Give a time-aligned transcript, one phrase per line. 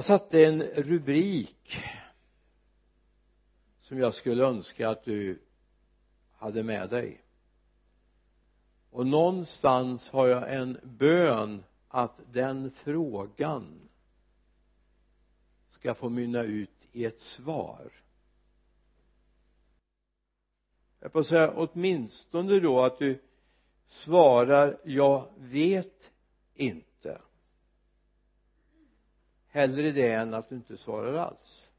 [0.00, 1.80] jag satte en rubrik
[3.80, 5.42] som jag skulle önska att du
[6.32, 7.22] hade med dig.
[8.90, 13.88] Och någonstans har jag en bön att den frågan
[15.68, 17.92] ska få mynna ut i ett svar.
[21.00, 23.22] Jag får säga åtminstone då att du
[23.86, 26.10] svarar jag vet
[26.54, 26.89] inte
[29.50, 31.70] hellre det än att du inte svarar alls.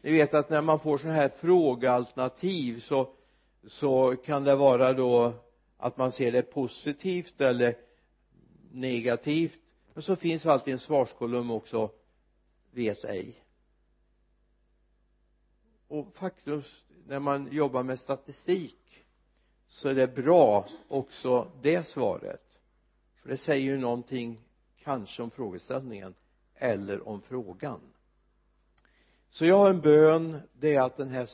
[0.00, 3.10] Ni vet att när man får sådana här frågealternativ så
[3.66, 5.32] så kan det vara då
[5.76, 7.76] att man ser det positivt eller
[8.72, 9.60] negativt
[9.94, 11.90] men så finns alltid en svarskolumn också
[12.70, 13.44] vet ej.
[15.88, 19.04] Och faktiskt när man jobbar med statistik
[19.68, 22.60] så är det bra också det svaret.
[23.22, 24.40] För det säger ju någonting
[24.84, 26.14] kanske om frågeställningen
[26.54, 27.80] eller om frågan.
[29.30, 31.30] Så jag har en bön det är att den här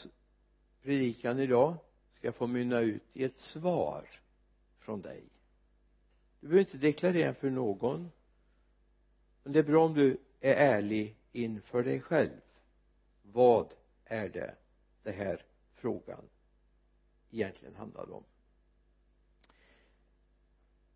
[0.82, 1.76] predikan idag
[2.14, 4.08] ska få mynna ut i ett svar
[4.78, 5.24] från dig.
[6.40, 8.10] Du behöver inte deklarera för någon
[9.42, 12.40] men det är bra om du är ärlig inför dig själv.
[13.22, 14.54] Vad är det
[15.02, 15.42] den här
[15.74, 16.24] frågan
[17.30, 18.24] egentligen handlar om?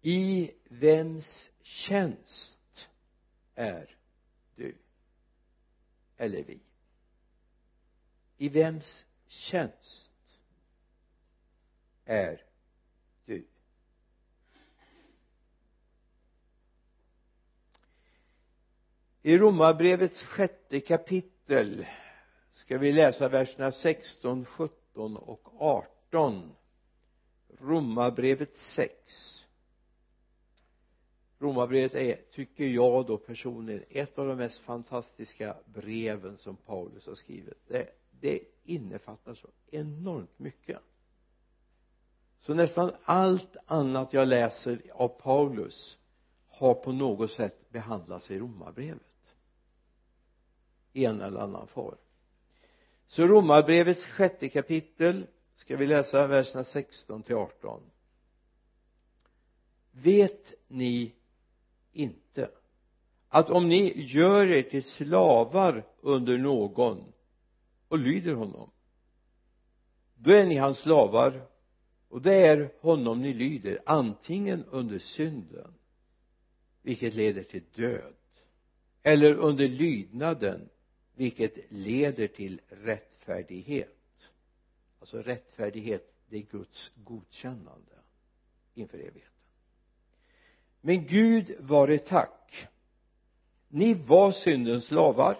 [0.06, 2.88] I vems tjänst
[3.54, 3.96] är
[4.54, 4.76] du?
[6.16, 6.60] Eller vi?
[8.36, 10.38] I vems tjänst
[12.04, 12.44] är
[13.24, 13.46] du?
[19.22, 21.86] I romarbrevets sjätte kapitel
[22.50, 26.56] ska vi läsa verserna 16, 17 och 18
[27.58, 29.43] romarbrevet 6
[31.44, 37.14] romarbrevet är tycker jag då personligen ett av de mest fantastiska breven som Paulus har
[37.14, 40.78] skrivit det, det innefattar så enormt mycket.
[42.40, 45.98] Så nästan allt annat jag läser av Paulus
[46.48, 49.00] har på något sätt behandlats i romarbrevet.
[50.92, 51.98] I en eller annan form.
[53.06, 57.82] Så romarbrevets sjätte kapitel ska vi läsa verserna 16 till 18
[59.94, 61.14] vet ni
[61.94, 62.50] inte.
[63.28, 67.12] Att om ni gör er till slavar under någon
[67.88, 68.70] och lyder honom
[70.14, 71.46] då är ni hans slavar
[72.08, 75.74] och det är honom ni lyder antingen under synden
[76.82, 78.14] vilket leder till död
[79.02, 80.68] eller under lydnaden
[81.14, 84.30] vilket leder till rättfärdighet.
[85.00, 87.96] Alltså rättfärdighet det är Guds godkännande
[88.74, 89.33] inför evigheten
[90.86, 92.66] men Gud var tack.
[93.68, 95.36] Ni var syndens slavar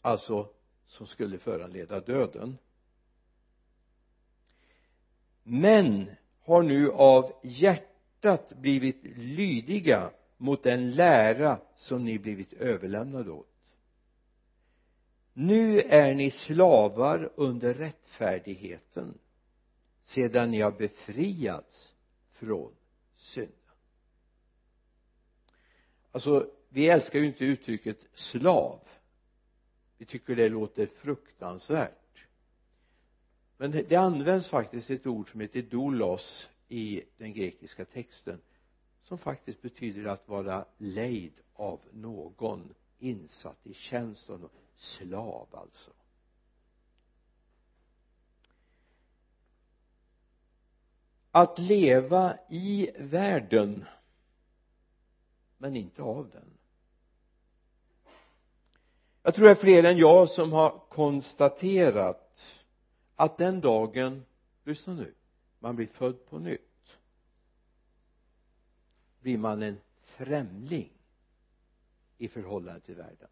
[0.00, 0.48] alltså
[0.86, 2.58] som skulle föranleda döden.
[5.42, 13.76] Men har nu av hjärtat blivit lydiga mot den lära som ni blivit överlämnade åt.
[15.32, 19.18] Nu är ni slavar under rättfärdigheten
[20.04, 21.94] sedan ni har befriats
[22.30, 22.72] från
[23.16, 23.52] synd
[26.14, 28.80] alltså vi älskar ju inte uttrycket slav.
[29.98, 32.26] Vi tycker det låter fruktansvärt.
[33.56, 38.40] Men det används faktiskt ett ord som heter doulos i den grekiska texten
[39.02, 44.50] som faktiskt betyder att vara lejd av någon insatt i tjänst av någon.
[44.76, 45.90] Slav alltså.
[51.30, 53.84] Att leva i världen
[55.64, 56.50] men inte av den.
[59.22, 62.64] Jag tror det är fler än jag som har konstaterat
[63.16, 64.24] att den dagen
[64.64, 65.14] lyssna nu
[65.58, 66.98] man blir född på nytt
[69.20, 70.92] blir man en främling
[72.18, 73.28] i förhållande till världen.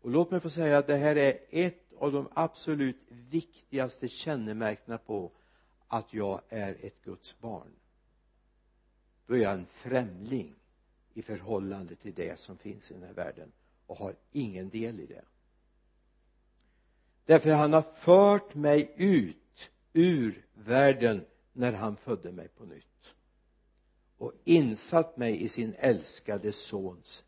[0.00, 4.98] Och låt mig få säga att det här är ett av de absolut viktigaste kännemärkena
[4.98, 5.32] på
[5.88, 7.72] att jag är ett Guds barn
[9.26, 10.54] då är jag en främling
[11.14, 13.52] i förhållande till det som finns i den här världen
[13.86, 15.24] och har ingen del i det.
[17.24, 23.14] Därför han har fört mig ut ur världen när han födde mig på nytt
[24.18, 27.24] och insatt mig i sin älskade sons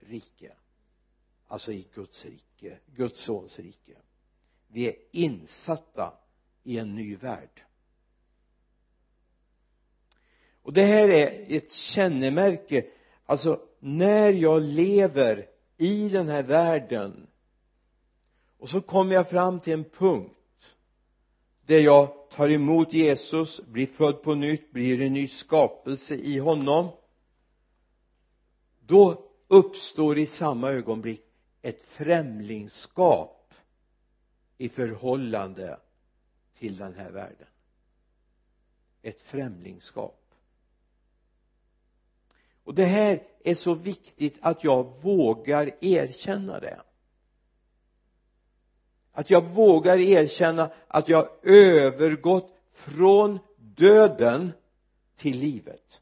[0.00, 0.52] rike
[1.52, 3.96] alltså i Guds rike, Guds sons rike.
[4.68, 6.18] Vi är insatta
[6.62, 7.62] i en ny värld
[10.62, 12.86] och det här är ett kännemärke.
[13.26, 17.26] Alltså när jag lever i den här världen
[18.58, 20.36] och så kommer jag fram till en punkt
[21.66, 26.88] där jag tar emot Jesus, blir född på nytt, blir en ny skapelse i honom
[28.86, 31.24] då uppstår i samma ögonblick
[31.62, 33.54] ett främlingskap
[34.58, 35.80] i förhållande
[36.58, 37.46] till den här världen.
[39.02, 40.21] Ett främlingskap
[42.64, 46.80] och det här är så viktigt att jag vågar erkänna det.
[49.12, 54.52] Att jag vågar erkänna att jag övergått från döden
[55.16, 56.00] till livet.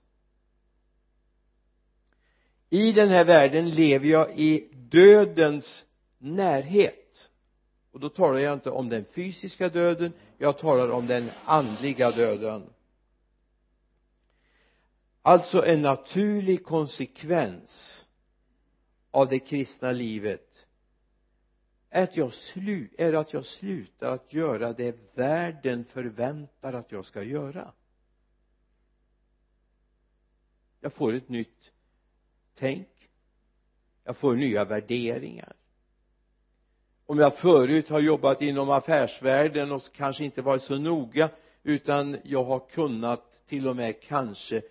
[2.70, 5.84] I den här världen lever jag i dödens
[6.18, 7.30] närhet.
[7.92, 12.62] Och då talar jag inte om den fysiska döden jag talar om den andliga döden
[15.22, 18.04] alltså en naturlig konsekvens
[19.10, 20.66] av det kristna livet.
[21.90, 27.04] Är att jag, slu, är att jag slutar att göra det världen förväntar att jag
[27.04, 27.72] ska göra.
[30.80, 31.72] Jag får ett nytt
[32.54, 32.88] tänk.
[34.04, 35.52] Jag får nya värderingar.
[37.06, 41.30] Om jag förut har jobbat inom affärsvärlden och kanske inte varit så noga
[41.62, 44.62] utan jag har kunnat till och med kanske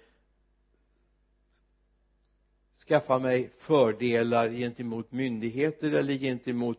[2.90, 6.78] skaffa mig fördelar gentemot myndigheter eller gentemot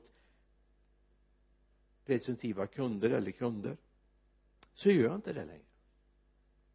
[2.07, 3.77] presumtiva kunder eller kunder
[4.75, 5.65] så gör jag inte det längre.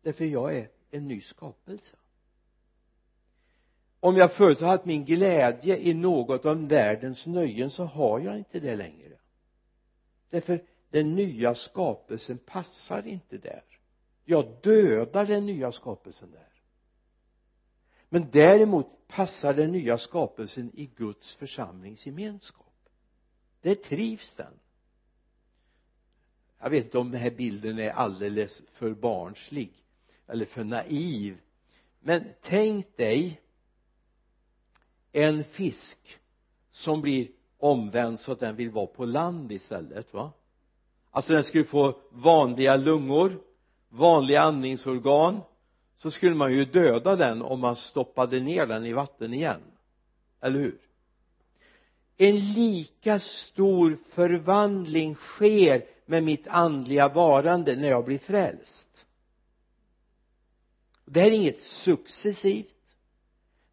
[0.01, 1.95] Därför jag är en ny skapelse.
[3.99, 8.37] Om jag förut har haft min glädje i något av världens nöjen så har jag
[8.37, 9.17] inte det längre.
[10.29, 13.63] Därför den nya skapelsen passar inte där.
[14.25, 16.54] Jag dödar den nya skapelsen där
[18.15, 22.89] men däremot passar den nya skapelsen i Guds församlingsgemenskap.
[23.61, 24.53] Där trivs den.
[26.59, 29.73] Jag vet inte om den här bilden är alldeles för barnslig
[30.27, 31.37] eller för naiv
[31.99, 33.41] men tänk dig
[35.11, 36.19] en fisk
[36.71, 40.31] som blir omvänd så att den vill vara på land istället va?
[41.11, 43.41] Alltså den skulle få vanliga lungor
[43.89, 45.41] vanliga andningsorgan
[45.97, 49.61] så skulle man ju döda den om man stoppade ner den i vatten igen.
[50.41, 50.79] Eller hur?
[52.17, 59.05] En lika stor förvandling sker med mitt andliga varande när jag blir frälst.
[61.05, 62.75] Det här är inget successivt.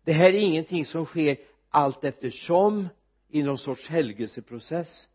[0.04, 1.36] Det här är ingenting som sker
[1.68, 2.88] allt eftersom
[3.28, 5.08] i någon sorts helgelseprocess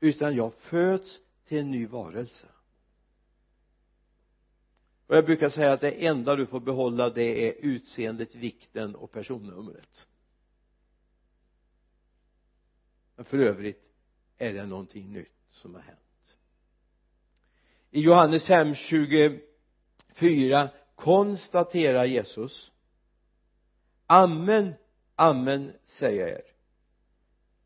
[0.00, 2.46] utan jag föds till en ny varelse
[5.08, 9.12] och jag brukar säga att det enda du får behålla det är utseendet, vikten och
[9.12, 10.06] personnumret.
[13.16, 13.82] Men för övrigt
[14.38, 15.98] är det någonting nytt som har hänt.
[17.90, 22.72] I Johannes 5, 24 konstaterar Jesus
[24.06, 24.74] amen
[25.14, 26.42] amen säger jag er.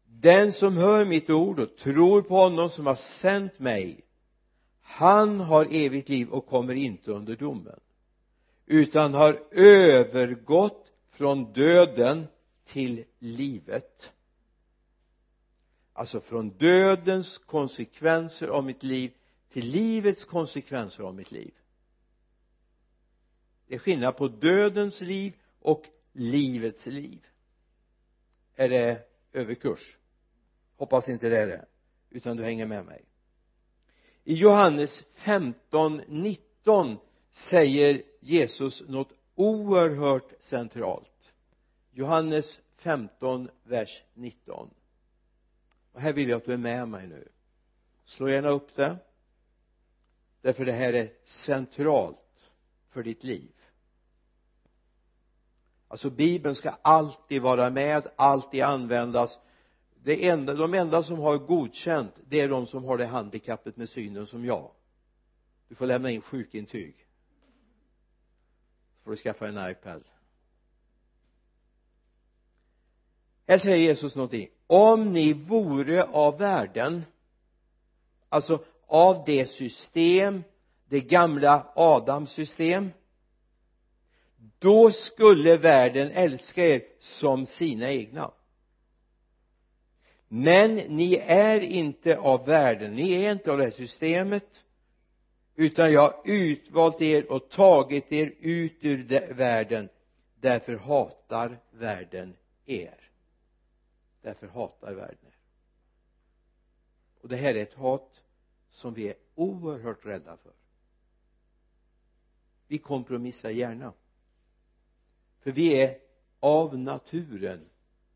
[0.04, 4.04] Den som hör mitt ord och tror på honom som har sänt mig
[4.92, 7.80] han har evigt liv och kommer inte under domen
[8.66, 12.26] utan har övergått från döden
[12.64, 14.12] till livet.
[15.92, 19.12] Alltså från dödens konsekvenser av mitt liv
[19.48, 21.54] till livets konsekvenser av mitt liv.
[23.66, 27.26] Det är skillnad på dödens liv och livets liv.
[28.54, 29.96] Är det överkurs?
[30.76, 31.64] Hoppas inte det är det
[32.10, 33.04] utan du hänger med mig
[34.24, 36.98] i Johannes 15 19
[37.32, 41.34] säger Jesus något oerhört centralt.
[41.90, 44.70] Johannes 15 vers 19
[45.92, 47.28] och här vill jag att du är med mig nu.
[48.04, 48.96] Slå gärna upp det
[50.40, 52.50] därför det här är centralt
[52.88, 53.52] för ditt liv.
[55.88, 59.38] Alltså bibeln ska alltid vara med alltid användas
[60.04, 63.88] det enda, de enda som har godkänt det är de som har det handikappet med
[63.88, 64.70] synen som jag.
[65.68, 67.06] Du får lämna in sjukintyg.
[68.98, 70.04] Så får du skaffa en iPad.
[73.46, 74.48] Här säger Jesus någonting.
[74.66, 77.02] Om ni vore av världen
[78.28, 80.42] alltså av det system
[80.92, 82.90] det gamla Adams system
[84.58, 88.30] då skulle världen älska er som sina egna
[90.34, 92.94] men ni är inte av världen.
[92.94, 94.64] Ni är inte av det här systemet.
[95.54, 99.88] Utan jag har utvalt er och tagit er ut ur världen.
[100.40, 103.10] Därför hatar världen er.
[104.22, 105.36] Därför hatar världen er.
[107.20, 108.22] Och det här är ett hat
[108.70, 110.52] som vi är oerhört rädda för.
[112.66, 113.92] Vi kompromissar gärna.
[115.40, 115.98] För vi är
[116.40, 117.68] av naturen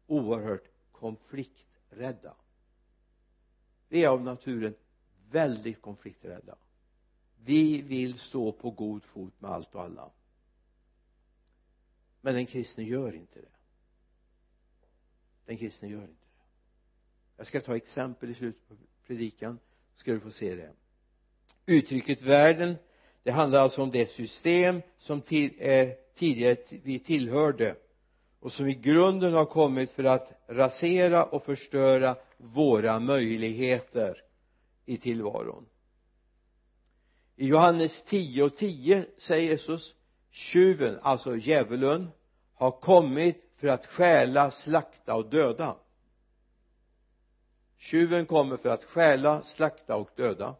[0.06, 1.65] oerhört konflikt
[1.96, 2.34] konflikträdda
[3.88, 4.74] vi är av naturen
[5.30, 6.56] väldigt konflikträdda.
[7.44, 10.10] Vi vill stå på god fot med allt och alla.
[12.20, 13.56] Men den kristne gör inte det.
[15.44, 16.44] Den kristne gör inte det.
[17.36, 18.76] Jag ska ta exempel i slutet på
[19.06, 19.58] predikan
[19.94, 20.72] ska du få se det.
[21.66, 22.76] Uttrycket världen
[23.22, 25.22] det handlar alltså om det system som
[25.58, 27.76] eh, tidigare vi tillhörde
[28.46, 34.22] och som i grunden har kommit för att rasera och förstöra våra möjligheter
[34.84, 35.66] i tillvaron.
[37.36, 39.94] I Johannes 10 och 10 säger Jesus
[40.30, 42.10] tjuven, alltså djävulen
[42.54, 45.76] har kommit för att stjäla, slakta och döda.
[47.76, 50.56] Tjuven kommer för att stjäla, slakta och döda.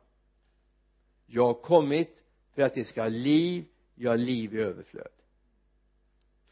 [1.27, 2.25] Jag har kommit
[2.55, 3.65] för att det ska ha liv,
[3.95, 5.13] ja liv i överflöd.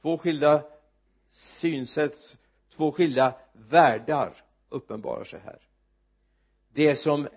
[0.02, 0.73] Två skilda
[1.34, 2.36] synsätt
[2.70, 5.68] två skilda världar uppenbarar sig här.
[6.72, 7.28] Det som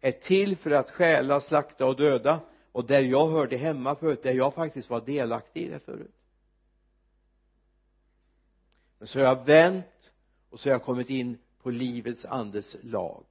[0.00, 2.40] är till för att stjäla, slakta och döda
[2.72, 6.14] och där jag hörde hemma förut, där jag faktiskt var delaktig i det förut.
[8.98, 10.12] Men så har jag vänt
[10.50, 13.24] och så har jag kommit in på livets andes lag.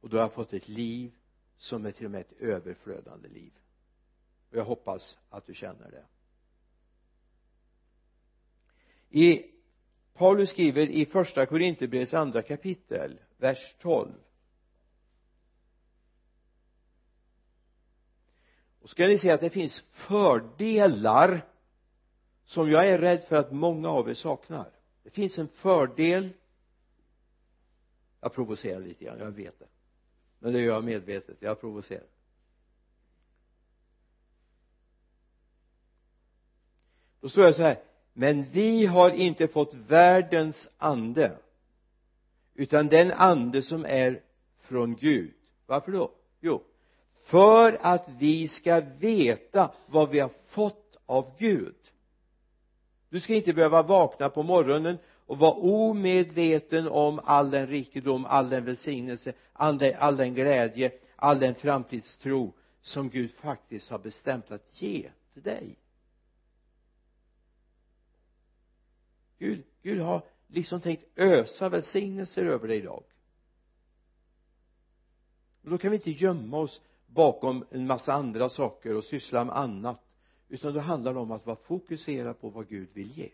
[0.00, 1.12] Och då har jag fått ett liv
[1.56, 3.52] som är till och med ett överflödande liv.
[4.50, 6.04] Och jag hoppas att du känner det
[9.10, 9.42] i
[10.14, 14.12] Paulus skriver i första Korinthierbrevets andra kapitel vers 12
[18.80, 21.46] och ska ni se att det finns fördelar
[22.44, 24.70] som jag är rädd för att många av er saknar.
[25.02, 26.30] Det finns en fördel.
[28.20, 29.66] Jag provocerar lite grann, jag vet det.
[30.38, 32.06] Men det gör jag medvetet, jag provocerar.
[37.20, 37.82] Då står jag så här
[38.18, 41.38] men vi har inte fått världens ande
[42.54, 44.20] utan den ande som är
[44.60, 45.34] från Gud.
[45.66, 46.10] Varför då?
[46.40, 46.62] Jo
[47.26, 51.74] för att vi ska veta vad vi har fått av Gud.
[53.10, 58.50] Du ska inte behöva vakna på morgonen och vara omedveten om all den rikedom, all
[58.50, 64.50] den välsignelse, all den, all den glädje, all den framtidstro som Gud faktiskt har bestämt
[64.50, 65.76] att ge till dig.
[69.38, 73.04] Gud, Gud har liksom tänkt ösa välsignelser över dig idag.
[75.60, 79.56] Men då kan vi inte gömma oss bakom en massa andra saker och syssla med
[79.56, 80.00] annat
[80.48, 83.30] utan då handlar det om att vara fokuserad på vad Gud vill ge.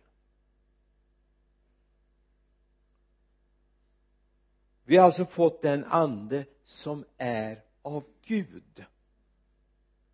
[4.85, 8.85] Vi har alltså fått den ande som är av Gud.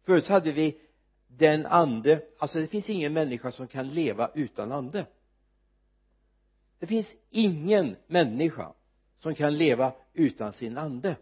[0.02, 0.80] Förut hade vi
[1.26, 5.07] den ande alltså det finns ingen människa som kan leva utan ande
[6.78, 8.73] det finns ingen människa
[9.16, 11.16] som kan leva utan sin ande.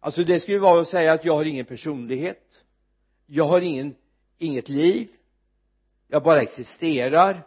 [0.00, 2.64] Alltså det skulle vara att säga att jag har ingen personlighet.
[3.26, 3.94] Jag har ingen
[4.38, 5.08] inget liv.
[6.08, 7.46] Jag bara existerar.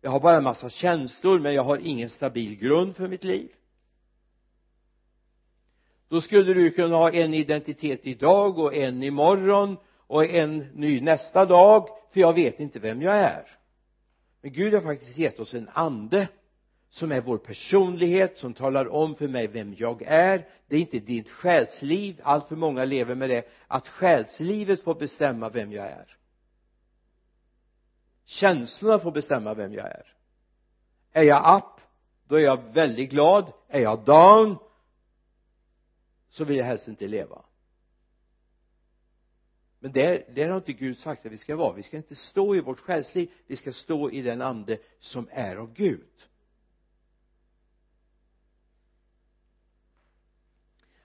[0.00, 3.48] Jag har bara en massa känslor men jag har ingen stabil grund för mitt liv.
[6.08, 11.44] Då skulle du kunna ha en identitet idag och en imorgon och en ny nästa
[11.44, 13.58] dag för jag vet inte vem jag är
[14.44, 16.28] men Gud har faktiskt gett oss en ande
[16.90, 20.48] som är vår personlighet som talar om för mig vem jag är.
[20.66, 25.48] Det är inte ditt själsliv allt för många lever med det att själslivet får bestämma
[25.48, 26.16] vem jag är.
[28.24, 30.14] Känslorna får bestämma vem jag är.
[31.12, 31.80] Är jag up
[32.28, 33.52] då är jag väldigt glad.
[33.68, 34.56] Är jag down
[36.28, 37.44] så vill jag helst inte leva
[39.84, 41.72] men där, där har inte Gud sagt att vi ska vara.
[41.72, 43.30] Vi ska inte stå i vårt själsliv.
[43.46, 46.26] Vi ska stå i den ande som är av Gud.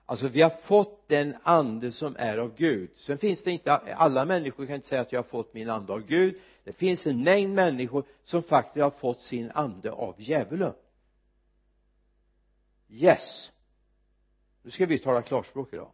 [0.05, 2.89] Alltså vi har fått den ande som är av Gud.
[2.95, 5.93] Sen finns det inte alla människor kan inte säga att jag har fått min ande
[5.93, 6.41] av Gud.
[6.63, 10.73] Det finns en mängd människor som faktiskt har fått sin ande av djävulen.
[12.89, 13.51] Yes.
[14.61, 15.91] Nu ska vi tala klarspråk idag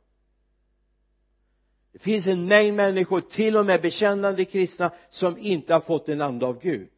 [1.95, 6.21] det finns en mängd människor till och med bekännande kristna som inte har fått en
[6.21, 6.91] ande av Gud.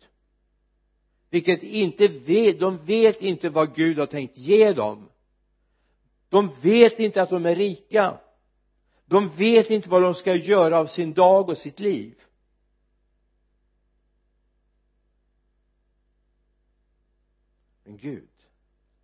[1.30, 5.10] Vilket inte vet, de vet inte vad Gud har tänkt ge dem.
[6.30, 8.20] De vet inte att de är rika.
[9.06, 12.16] De vet inte vad de ska göra av sin dag och sitt liv.
[17.84, 18.30] Men Gud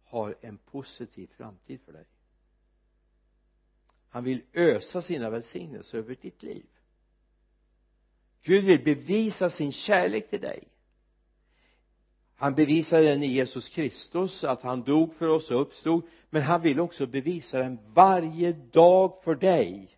[0.04, 2.06] har en positiv framtid för dig
[4.14, 6.66] han vill ösa sina välsignelser över ditt liv.
[8.42, 10.68] Gud vill bevisa sin kärlek till dig.
[12.36, 16.62] Han bevisade den i Jesus Kristus att han dog för oss och uppstod men han
[16.62, 19.98] vill också bevisa den varje dag för dig.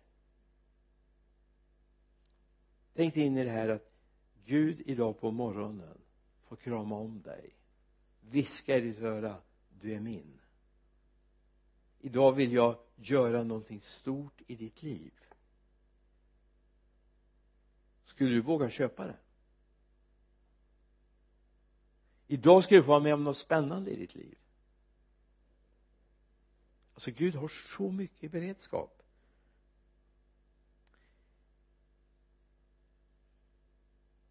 [2.94, 3.92] Tänk dig in i det här att
[4.44, 5.98] Gud idag på morgonen
[6.48, 7.50] får krama om dig.
[8.20, 9.36] Viska i ditt öra
[9.80, 10.38] du är min.
[12.00, 15.12] Idag vill jag göra någonting stort i ditt liv?
[18.04, 19.16] Skulle du våga köpa det?
[22.26, 24.38] Idag ska du få vara med om något spännande i ditt liv.
[26.94, 29.02] Alltså Gud har så mycket i beredskap.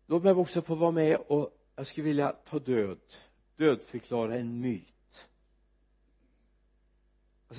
[0.07, 2.99] Låt mig också få vara med och jag skulle vilja ta död.
[3.55, 4.94] Dödförklara en myt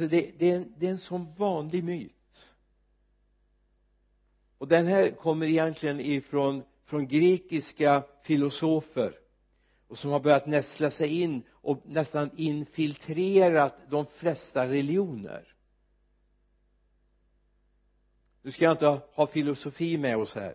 [0.03, 2.13] alltså det, det, är en, det är en sån vanlig myt.
[4.59, 9.19] Och den här kommer egentligen ifrån från grekiska filosofer
[9.89, 15.55] och som har börjat nästla sig in och nästan infiltrerat de flesta religioner.
[18.43, 20.55] Nu ska jag inte ha filosofi med oss här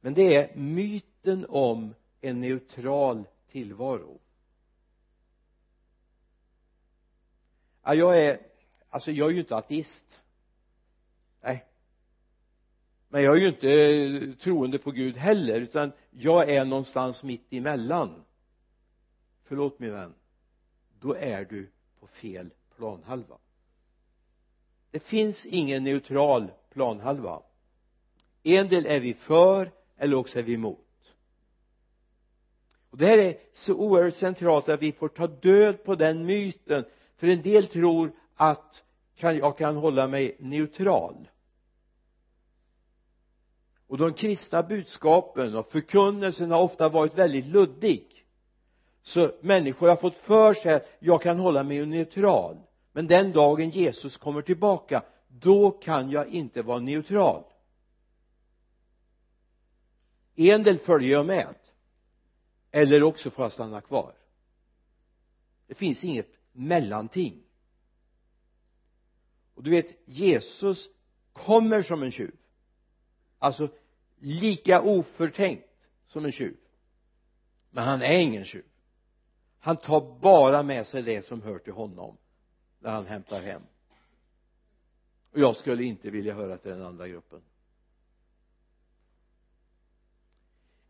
[0.00, 4.20] men det är myten om en neutral tillvaro.
[7.88, 8.40] Ja, jag är
[8.88, 10.20] alltså jag är ju inte ateist.
[11.40, 11.64] Nej.
[13.08, 17.52] Men jag är ju inte eh, troende på Gud heller utan jag är någonstans mitt
[17.52, 18.24] emellan.
[19.44, 20.14] Förlåt min vän.
[21.00, 23.38] Då är du på fel planhalva.
[24.90, 27.42] Det finns ingen neutral planhalva.
[28.42, 31.14] En del är vi för eller också är vi emot.
[32.90, 36.84] Och det här är så oerhört centralt att vi får ta död på den myten
[37.18, 38.84] för en del tror att
[39.18, 41.28] jag kan hålla mig neutral.
[43.86, 48.26] Och de kristna budskapen och förkunnelsen har ofta varit väldigt luddig.
[49.02, 52.56] Så människor har fått för sig att jag kan hålla mig neutral.
[52.92, 57.44] Men den dagen Jesus kommer tillbaka då kan jag inte vara neutral.
[60.34, 61.54] En del följer jag med.
[62.70, 64.12] Eller också får jag stanna kvar.
[65.66, 67.42] Det finns inget mellanting.
[69.54, 70.88] Och du vet Jesus
[71.32, 72.36] kommer som en tjuv.
[73.38, 73.68] Alltså
[74.18, 75.68] lika oförtänkt
[76.06, 76.56] som en tjuv.
[77.70, 78.64] Men han är ingen tjuv.
[79.58, 82.16] Han tar bara med sig det som hör till honom
[82.78, 83.62] när han hämtar hem.
[85.32, 87.42] Och jag skulle inte vilja höra till den andra gruppen.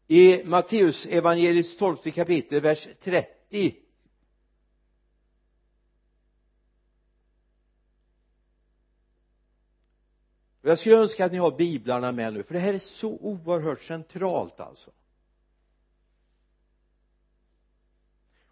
[0.07, 3.88] I Matteus evangeliets tolfte kapitel vers 30
[10.69, 13.83] jag skulle önska att ni har biblarna med nu för det här är så oerhört
[13.83, 14.91] centralt alltså.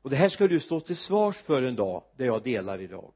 [0.02, 3.12] Och det här ska du stå till svars för en dag det jag delar idag.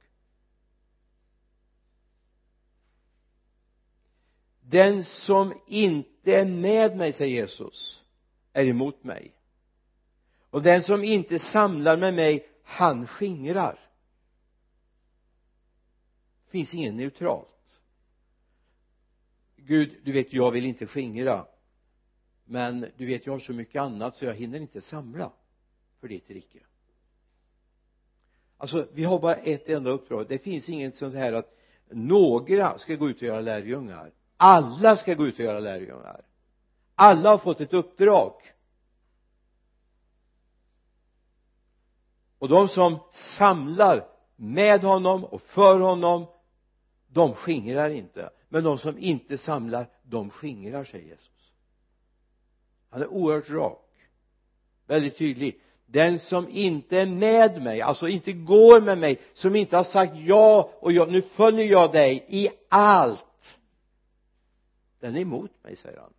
[4.60, 8.02] Den som inte är med mig säger Jesus
[8.52, 9.34] är emot mig.
[10.50, 13.90] Och den som inte samlar med mig han skingrar.
[16.48, 17.59] Finns ingen neutralt
[19.66, 21.46] Gud du vet jag vill inte skingra.
[22.44, 25.32] Men du vet jag har så mycket annat så jag hinner inte samla.
[26.00, 26.58] För ditt rike.
[28.56, 30.26] Alltså vi har bara ett enda uppdrag.
[30.28, 31.56] Det finns inget sånt här att
[31.90, 34.12] några ska gå ut och göra lärjungar.
[34.36, 36.24] Alla ska gå ut och göra lärjungar.
[36.94, 38.32] Alla har fått ett uppdrag.
[42.38, 46.26] Och de som samlar med honom och för honom
[47.08, 51.52] de skingrar inte men de som inte samlar de skingrar säger Jesus.
[52.90, 53.86] Han är oerhört rak.
[54.86, 55.60] Väldigt tydlig.
[55.86, 60.16] Den som inte är med mig alltså inte går med mig som inte har sagt
[60.16, 63.24] ja och jag, nu följer jag dig i allt
[65.00, 66.12] den är emot mig säger han.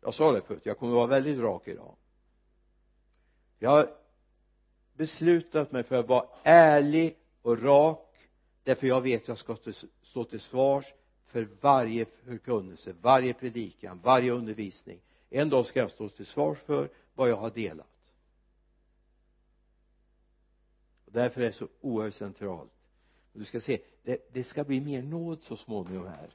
[0.00, 1.96] Jag sa det förut jag kommer att vara väldigt rak idag.
[3.58, 3.90] Jag har
[4.94, 8.13] beslutat mig för att vara ärlig och rak
[8.64, 9.56] därför jag vet att jag ska
[10.02, 10.94] stå till svars
[11.26, 15.00] för varje förkunnelse, varje predikan, varje undervisning.
[15.30, 17.86] En dag ska jag stå till svars för vad jag har delat.
[21.04, 22.72] Och därför är det så oerhört centralt.
[23.32, 26.30] Och du ska se det, det ska bli mer nåd så småningom här.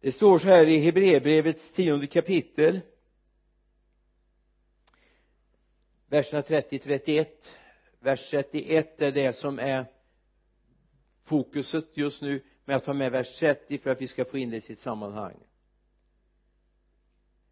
[0.00, 2.80] Det står så här i Hebreerbrevets tionde kapitel.
[6.08, 7.26] Verserna 30-31
[8.00, 9.86] vers 31 är det som är
[11.24, 14.50] fokuset just nu men jag tar med vers 30 för att vi ska få in
[14.50, 15.36] det i sitt sammanhang.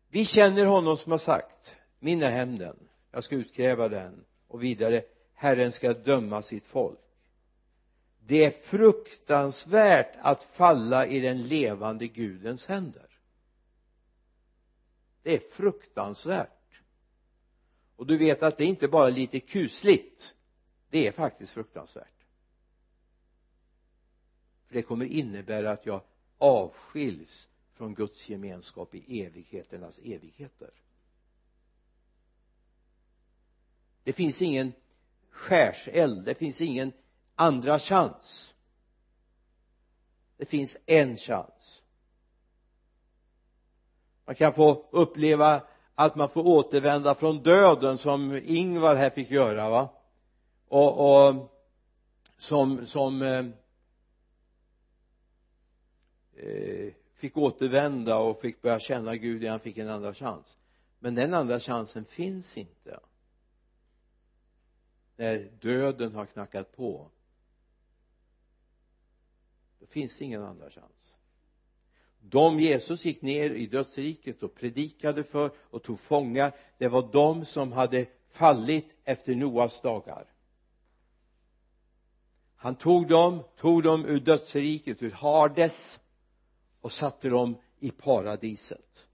[0.09, 2.77] Vi känner honom som har sagt min är hämnden
[3.11, 5.03] jag ska utkräva den och vidare
[5.35, 6.99] Herren ska döma sitt folk.
[8.27, 13.07] Det är fruktansvärt att falla i den levande Gudens händer.
[15.23, 16.56] Det är fruktansvärt
[17.97, 20.35] och du vet att det är inte bara lite kusligt
[20.91, 22.27] det är faktiskt fruktansvärt.
[24.67, 26.03] För det kommer innebära att jag
[26.39, 30.71] avskiljs från Guds gemenskap i evigheternas evigheter.
[34.03, 34.73] Det finns ingen
[35.31, 36.93] skärseld det finns ingen
[37.35, 38.55] andra chans.
[40.37, 41.83] Det finns en chans.
[44.25, 45.67] Man kan få uppleva
[45.99, 49.89] att man får återvända från döden som Ingvar här fick göra va?
[50.69, 51.53] Och, och
[52.37, 53.47] som som eh,
[56.37, 60.59] eh, fick återvända och fick börja känna Gud igen, han fick en andra chans.
[60.99, 63.01] Men den andra chansen finns inte.
[65.17, 67.11] När döden har knackat på
[69.79, 71.06] då finns det ingen andra chans
[72.31, 77.45] de Jesus gick ner i dödsriket och predikade för och tog fångar det var de
[77.45, 80.27] som hade fallit efter Noas dagar.
[82.57, 85.99] Han tog dem, tog dem ur dödsriket, ur Hades
[86.81, 89.07] och satte dem i paradiset.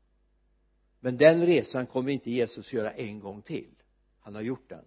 [1.01, 3.75] Men den resan kommer inte Jesus göra en gång till.
[4.21, 4.85] Han har gjort den.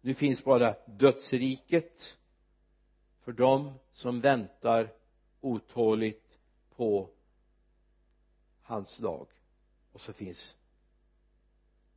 [0.00, 2.18] Nu finns bara dödsriket
[3.24, 4.92] för dem som väntar
[5.40, 6.38] otåligt
[6.76, 7.08] på
[8.62, 9.26] hans lag
[9.92, 10.56] och så finns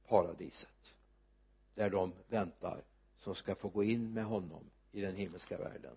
[0.07, 0.95] paradiset
[1.75, 2.83] där de väntar
[3.17, 5.95] som ska få gå in med honom i den himmelska världen.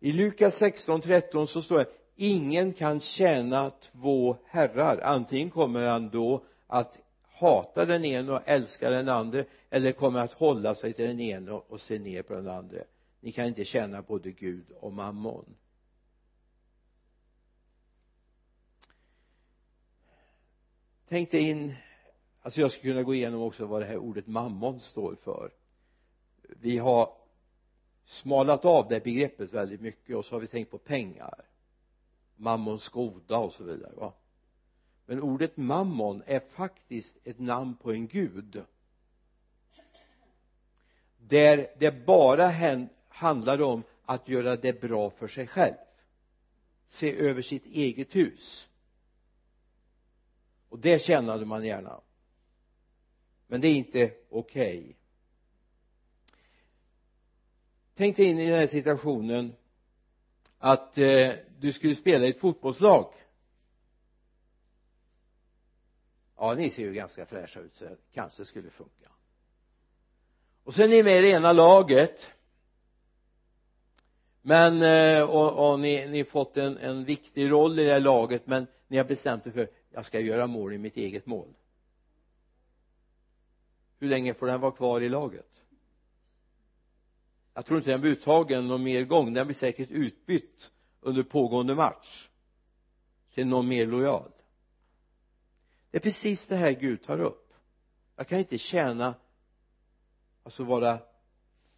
[0.00, 4.98] I Lukas 16.13 så står det ingen kan tjäna två herrar.
[4.98, 10.32] Antingen kommer han då att hata den ene och älska den andra eller kommer att
[10.32, 12.78] hålla sig till den ene och se ner på den andra
[13.24, 15.56] ni kan inte tjäna både Gud och mammon.
[21.08, 21.74] Tänk dig in
[22.42, 25.50] alltså jag skulle kunna gå igenom också vad det här ordet mammon står för.
[26.42, 27.16] Vi har
[28.04, 31.44] smalat av det begreppet väldigt mycket och så har vi tänkt på pengar
[32.36, 34.12] mammons goda och så vidare va?
[35.06, 38.64] Men ordet mammon är faktiskt ett namn på en gud.
[41.18, 42.48] Där det bara
[43.14, 45.74] handlar om att göra det bra för sig själv.
[46.88, 48.68] Se över sitt eget hus.
[50.68, 52.00] Och det tjänade man gärna.
[53.46, 54.78] Men det är inte okej.
[54.78, 54.94] Okay.
[57.94, 59.54] tänk dig in i den här situationen
[60.58, 63.14] att eh, du skulle spela i ett fotbollslag.
[66.36, 69.10] Ja ni ser ju ganska fräscha ut så kanske skulle funka.
[70.64, 72.34] Och sen är ni med i det ena laget
[74.46, 78.46] men eh, och, och ni, ni fått en, en viktig roll i det här laget
[78.46, 81.48] men ni har bestämt er för jag ska göra mål i mitt eget mål.
[83.98, 85.62] Hur länge får den vara kvar i laget?
[87.54, 89.34] Jag tror inte den blir uttagen någon mer gång.
[89.34, 92.28] Den blir säkert utbytt under pågående match
[93.34, 94.30] till någon mer lojal.
[95.90, 97.52] Det är precis det här Gud tar upp.
[98.16, 99.14] Jag kan inte tjäna
[100.42, 100.98] alltså vara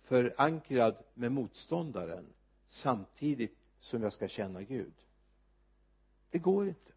[0.02, 2.26] förankrad med motståndaren
[2.76, 4.94] samtidigt som jag ska känna Gud.
[6.30, 6.92] Det går inte.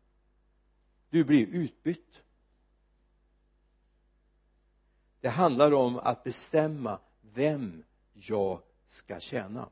[1.09, 2.23] Du blir utbytt.
[5.19, 9.69] Det handlar om att bestämma vem jag ska tjäna.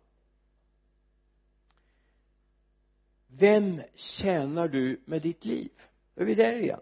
[3.28, 5.72] Vem tjänar du med ditt liv?
[6.14, 6.82] Då är vi där igen.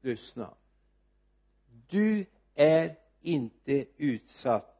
[0.00, 0.54] Lyssna.
[1.88, 4.79] Du är inte utsatt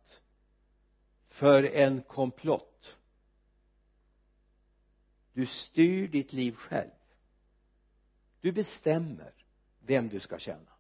[1.31, 2.97] för en komplott.
[5.33, 6.91] Du styr ditt liv själv.
[8.41, 9.33] Du bestämmer
[9.87, 10.71] vem du ska känna.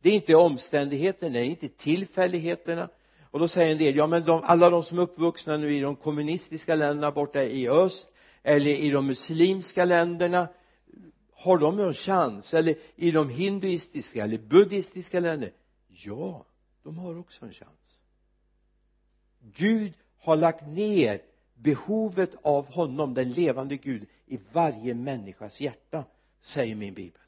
[0.00, 2.88] Det är inte omständigheterna, det är inte tillfälligheterna.
[3.30, 5.80] Och då säger en del, ja men de, alla de som är uppvuxna nu i
[5.80, 10.48] de kommunistiska länderna borta i öst eller i de muslimska länderna
[11.32, 12.54] har de någon chans?
[12.54, 15.52] Eller i de hinduistiska eller buddhistiska länderna?
[15.88, 16.46] Ja
[16.82, 17.83] de har också en chans.
[19.52, 21.22] Gud har lagt ner
[21.54, 26.04] behovet av honom, den levande Gud i varje människas hjärta
[26.40, 27.20] säger min bibel.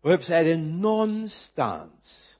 [0.00, 2.36] Och jag säga, är det någonstans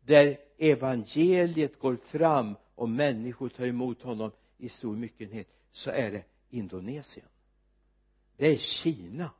[0.00, 6.24] där evangeliet går fram och människor tar emot honom i stor myckenhet så är det
[6.50, 7.26] Indonesien.
[8.36, 9.30] Det är Kina.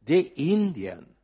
[0.00, 1.15] Det är Indien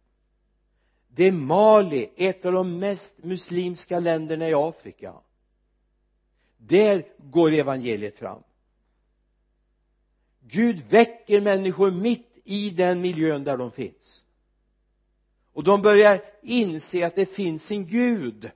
[1.14, 5.14] det är Mali, ett av de mest muslimska länderna i Afrika.
[6.57, 8.42] Där går evangeliet fram.
[10.40, 14.25] Gud väcker människor mitt i den miljön där de finns.
[15.53, 18.51] Och de börjar inse att det finns en Gud.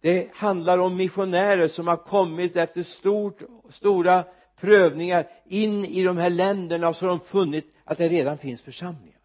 [0.00, 4.24] Det handlar om missionärer som har kommit efter stort, stora
[4.56, 8.62] prövningar in i de här länderna och så har de funnit att det redan finns
[8.62, 9.17] församlingar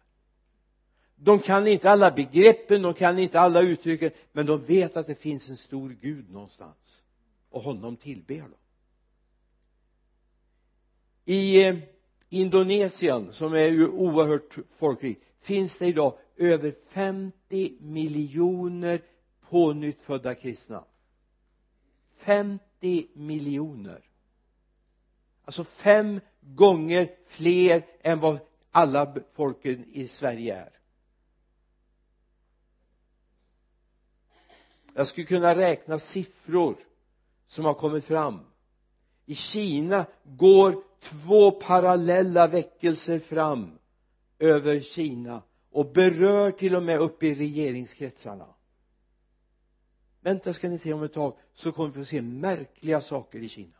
[1.24, 5.14] de kan inte alla begreppen, de kan inte alla uttrycken men de vet att det
[5.14, 7.02] finns en stor Gud någonstans.
[7.50, 8.54] Och honom tillber de.
[11.32, 11.76] I eh,
[12.28, 19.02] Indonesien som är ju oerhört folkrikt finns det idag över 50 miljoner
[19.48, 20.84] pånyttfödda kristna.
[22.16, 24.00] 50 miljoner.
[25.44, 28.38] Alltså fem gånger fler än vad
[28.70, 30.70] alla folken i Sverige är.
[34.94, 36.76] Jag skulle kunna räkna siffror
[37.46, 38.40] som har kommit fram.
[39.26, 43.78] I Kina går två parallella väckelser fram
[44.38, 48.46] över Kina och berör till och med upp i regeringskretsarna.
[50.20, 53.48] Vänta ska ni se om ett tag så kommer vi få se märkliga saker i
[53.48, 53.76] Kina.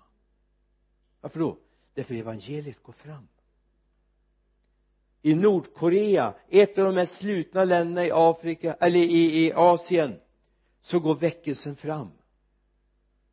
[1.21, 1.59] Varför då?
[1.95, 3.29] Därför evangeliet går fram.
[5.23, 10.21] I Nordkorea ett av de mest slutna länderna i Afrika eller i, i Asien
[10.85, 12.11] så går väckelsen fram.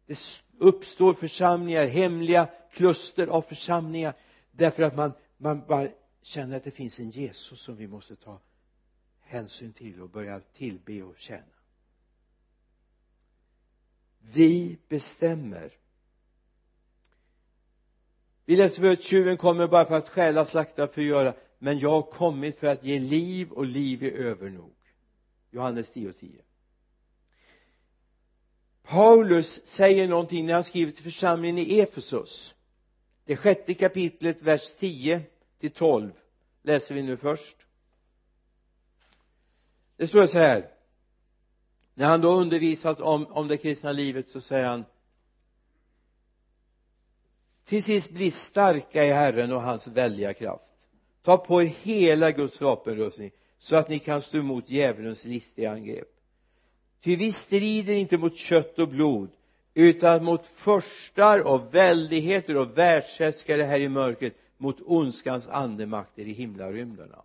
[0.06, 0.18] Det
[0.58, 4.14] uppstår församlingar hemliga kluster av församlingar
[4.52, 5.88] därför att man man bara
[6.22, 8.40] känner att det finns en Jesus som vi måste ta
[9.20, 11.44] hänsyn till och börja tillbe och tjäna.
[14.20, 15.72] Vi bestämmer.
[18.46, 22.02] Vi läser för att tjuven kommer bara för att stjäla, slakta, förgöra men jag har
[22.02, 24.76] kommit för att ge liv och liv i övernog.
[25.52, 26.42] Johannes 10 och 10
[28.84, 32.56] Paulus säger någonting när han skriver till församlingen i Efesos.
[33.26, 35.22] Det sjätte kapitlet vers 10
[35.60, 36.12] till 12
[36.62, 37.56] läser vi nu först.
[39.98, 40.70] Det står så här.
[41.94, 44.86] När han då undervisat om, om det kristna livet så säger han
[47.66, 50.74] till sist bli starka i Herren och hans väldiga kraft.
[51.22, 56.21] Ta på er hela Guds vapenrustning så att ni kan stå emot djävulens listiga angrepp
[57.02, 59.30] ty vi strider inte mot kött och blod
[59.74, 67.24] utan mot förstar och väldigheter och världshärskare här i mörkret mot ondskans andemakter i himlarymderna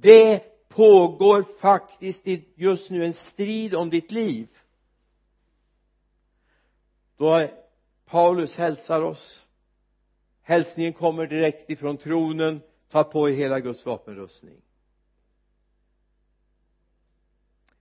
[0.00, 4.48] det pågår faktiskt just nu en strid om ditt liv.
[7.16, 7.48] Då
[8.06, 9.46] Paulus hälsar oss.
[10.42, 14.56] Hälsningen kommer direkt ifrån tronen ta på er hela Guds vapenrustning.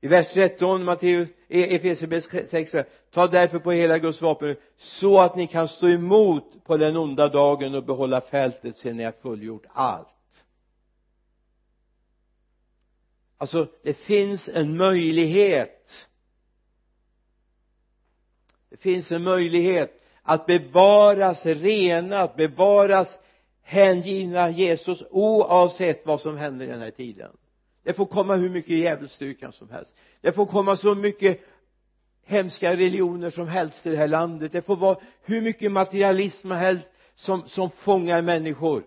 [0.01, 2.75] I vers 13 Matteus e- Efesierbrevet 6
[3.11, 7.27] ta därför på hela Guds vapen så att ni kan stå emot på den onda
[7.27, 10.07] dagen och behålla fältet sedan ni har fullgjort allt.
[13.37, 16.07] Alltså det finns en möjlighet.
[18.69, 23.19] Det finns en möjlighet att bevaras rena, att bevaras
[23.61, 27.31] hängivna Jesus oavsett vad som händer i den här tiden
[27.83, 29.95] det får komma hur mycket djävulsdyrkan som helst.
[30.21, 31.39] Det får komma så mycket
[32.23, 34.51] hemska religioner som helst i det här landet.
[34.51, 38.85] Det får vara hur mycket materialism som helst som, som fångar människor.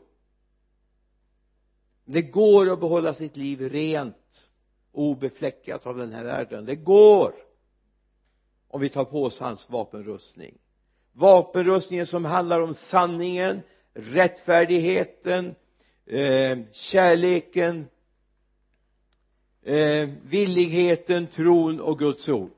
[2.04, 4.48] Det går att behålla sitt liv rent
[4.92, 7.34] obefläckat av den här världen det går.
[8.68, 10.58] Om vi tar på oss hans vapenrustning.
[11.12, 13.60] Vapenrustningen som handlar om sanningen
[13.94, 15.54] rättfärdigheten
[16.06, 17.86] eh, kärleken
[19.64, 22.50] eh, villigheten, tron och Guds ord.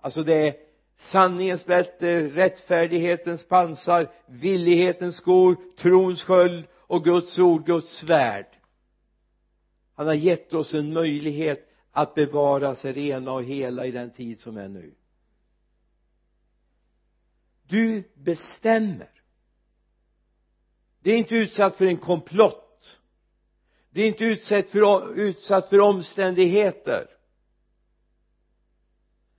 [0.00, 0.54] Alltså det är
[0.96, 8.46] sanningens bälte, rättfärdighetens pansar, villighetens skor, trons sköld och Guds ord, Guds svärd.
[9.94, 14.40] Han har gett oss en möjlighet att bevara sig rena och hela i den tid
[14.40, 14.94] som är nu.
[17.68, 19.10] Du bestämmer.
[21.02, 22.69] Det är inte utsatt för en komplott
[23.90, 27.06] det är inte utsatt för, utsatt för omständigheter.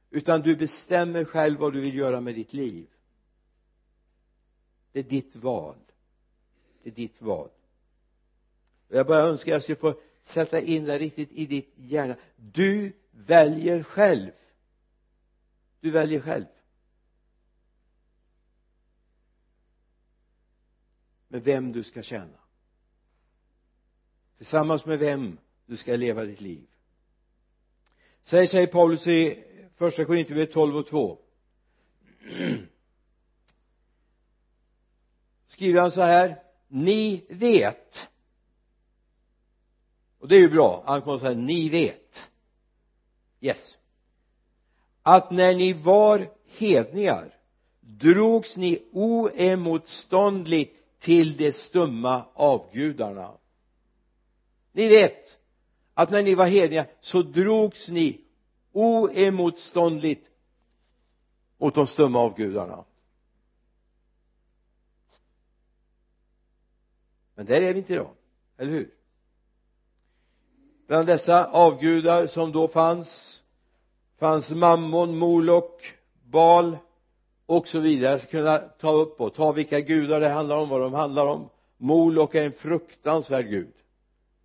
[0.10, 2.88] Utan du bestämmer själv vad du vill göra med ditt liv.
[4.92, 5.76] Det är ditt val.
[6.84, 7.50] Det är ditt val.
[8.88, 12.16] Och jag bara önskar att jag skulle få sätta in det riktigt i ditt hjärna.
[12.36, 14.32] Du väljer själv.
[15.80, 16.46] Du väljer själv.
[21.28, 22.41] Med vem du ska tjäna
[24.42, 26.68] tillsammans med vem du ska leva ditt liv.
[28.22, 29.44] Säger sig Paulus i
[29.76, 31.18] första Korinthierbrevet 12 och 2
[35.46, 38.08] skriver han så här ni vet.
[40.20, 40.84] Och det är ju bra.
[40.86, 42.30] Han kommer säga ni vet.
[43.42, 43.78] Yes.
[45.02, 47.36] Att när ni var hedningar
[47.80, 53.38] drogs ni oemotståndligt till de stumma avgudarna
[54.72, 55.40] ni vet
[55.94, 58.22] att när ni var hedningar så drogs ni
[58.72, 60.28] oemotståndligt
[61.58, 62.84] åt de stumma avgudarna
[67.36, 68.12] men där är vi inte idag,
[68.58, 68.90] eller hur?
[70.88, 73.42] Bland dessa avgudar som då fanns
[74.18, 76.78] fanns mammon, molok, bal
[77.46, 78.12] och så vidare.
[78.12, 81.26] Jag ska kunna ta upp och ta vilka gudar det handlar om, vad de handlar
[81.26, 81.50] om.
[81.78, 83.74] Molok är en fruktansvärd gud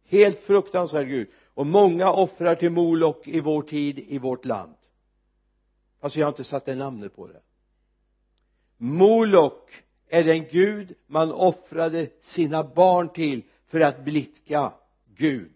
[0.09, 1.29] helt fruktansvärd gud.
[1.55, 4.75] Och många offrar till molok i vår tid i vårt land.
[6.01, 7.41] Alltså jag har inte satt det namnet på det.
[8.77, 14.73] Molok är den gud man offrade sina barn till för att blidka
[15.17, 15.53] Gud.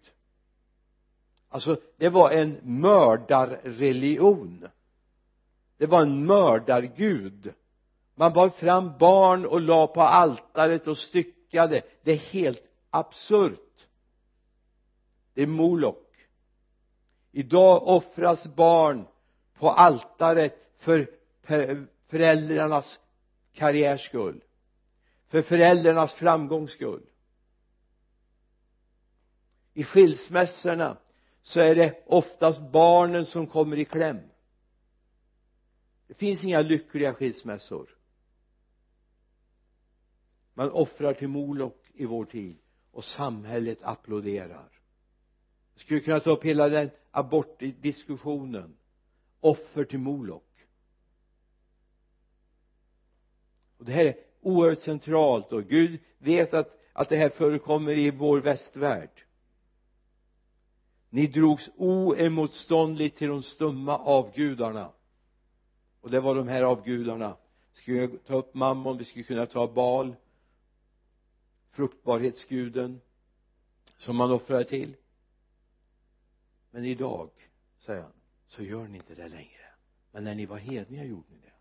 [1.49, 4.69] Alltså det var en mördarreligion.
[5.77, 7.53] Det var en mördargud.
[8.15, 11.83] Man bar fram barn och la på altaret och styckade.
[12.03, 13.70] Det är helt absurt
[15.41, 16.29] det är molok
[17.33, 19.07] idag offras barn
[19.55, 21.11] på altaret för
[22.07, 23.01] föräldrarnas
[23.53, 24.45] karriärs skull.
[25.27, 27.07] För föräldrarnas framgångs skull.
[29.75, 30.97] I skilsmässorna
[31.43, 34.21] så är det oftast barnen som kommer i kläm.
[36.07, 37.99] Det finns inga lyckliga skilsmässor.
[40.55, 42.57] Man offrar till Molok i vår tid
[42.91, 44.80] och samhället applåderar
[45.75, 48.77] jag skulle kunna ta upp hela den abortdiskussionen?
[49.41, 50.51] Offer till Molok
[53.81, 58.11] och det här är oerhört centralt och Gud vet att, att det här förekommer i
[58.11, 59.25] vår västvärld.
[61.11, 64.91] Ni drogs oemotståndligt till de stumma avgudarna.
[66.01, 67.37] Och det var de här avgudarna.
[67.75, 70.17] Vi skulle ta upp mammon, vi skulle kunna ta bal.
[71.71, 73.01] Fruktbarhetsguden
[73.99, 74.97] som man offrade till
[76.71, 77.31] men idag
[77.79, 78.13] säger han
[78.47, 79.61] så gör ni inte det längre.
[80.13, 81.53] Men när ni var hedningar gjorde ni det.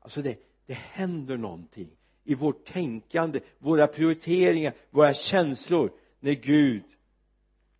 [0.00, 1.90] Alltså det, det händer någonting
[2.24, 6.84] i vårt tänkande, våra prioriteringar, våra känslor när Gud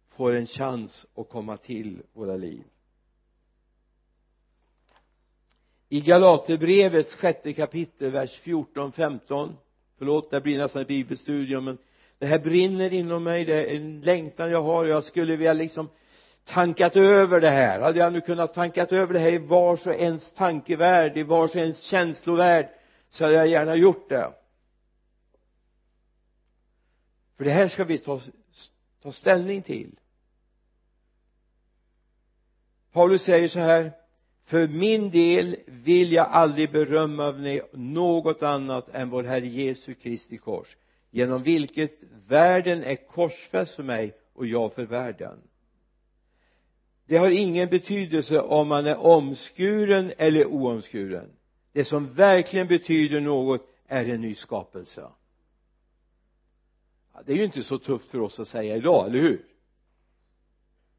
[0.09, 2.64] får en chans att komma till våra liv.
[5.88, 9.57] I Galaterbrevets sjätte kapitel vers 14 15
[9.99, 11.79] förlåt det blir nästan ett bibelstudium men
[12.19, 15.53] det här brinner inom mig det är en längtan jag har och jag skulle vilja
[15.53, 15.88] liksom
[16.49, 17.81] tankat över det här.
[17.81, 21.51] Hade jag nu kunnat tankat över det här i vars och ens tankevärld i vars
[21.51, 22.69] och ens känslovärld
[23.09, 24.33] så hade jag gärna gjort det.
[27.37, 28.21] För det här ska vi ta,
[29.03, 29.99] ta ställning till.
[32.93, 33.93] Paulus säger så här
[34.45, 40.39] för min del vill jag aldrig berömma mig något annat än vår Herre Jesu Kristi
[40.39, 40.77] kors
[41.11, 45.39] genom vilket världen är korsfäst för mig och jag för världen
[47.09, 51.33] det har ingen betydelse om man är omskuren eller oomskuren.
[51.73, 55.09] Det som verkligen betyder något är en ny skapelse.
[57.26, 59.45] Det är ju inte så tufft för oss att säga idag, eller hur?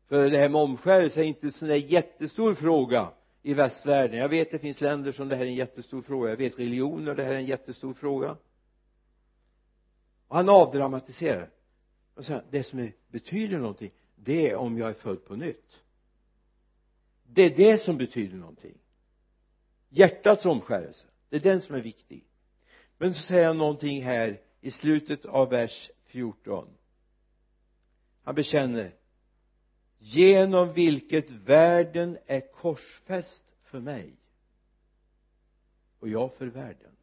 [0.07, 3.11] För det här med omskärelse är inte en sån där jättestor fråga
[3.41, 4.19] i västvärlden.
[4.19, 6.29] Jag vet det finns länder som det här är en jättestor fråga.
[6.29, 8.38] Jag vet religioner det här är en jättestor fråga.
[10.27, 11.49] Och han avdramatiserar.
[12.15, 15.79] Och säger det som betyder någonting det är om jag är född på nytt
[17.34, 18.77] det är det som betyder någonting.
[19.89, 22.23] Hjärtats omskärelse det är den som är viktig.
[22.97, 26.67] Men så säger han någonting här i slutet av vers 14
[28.30, 28.95] han bekänner
[29.97, 34.13] genom vilket världen är korsfäst för mig
[35.99, 36.95] och jag för världen.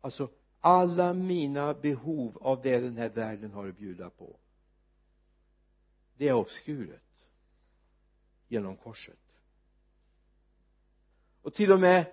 [0.00, 4.36] Alltså alla mina behov av det den här världen har att bjuda på
[6.16, 7.02] det är avskuret
[8.48, 9.18] genom korset.
[11.42, 12.12] Och till och med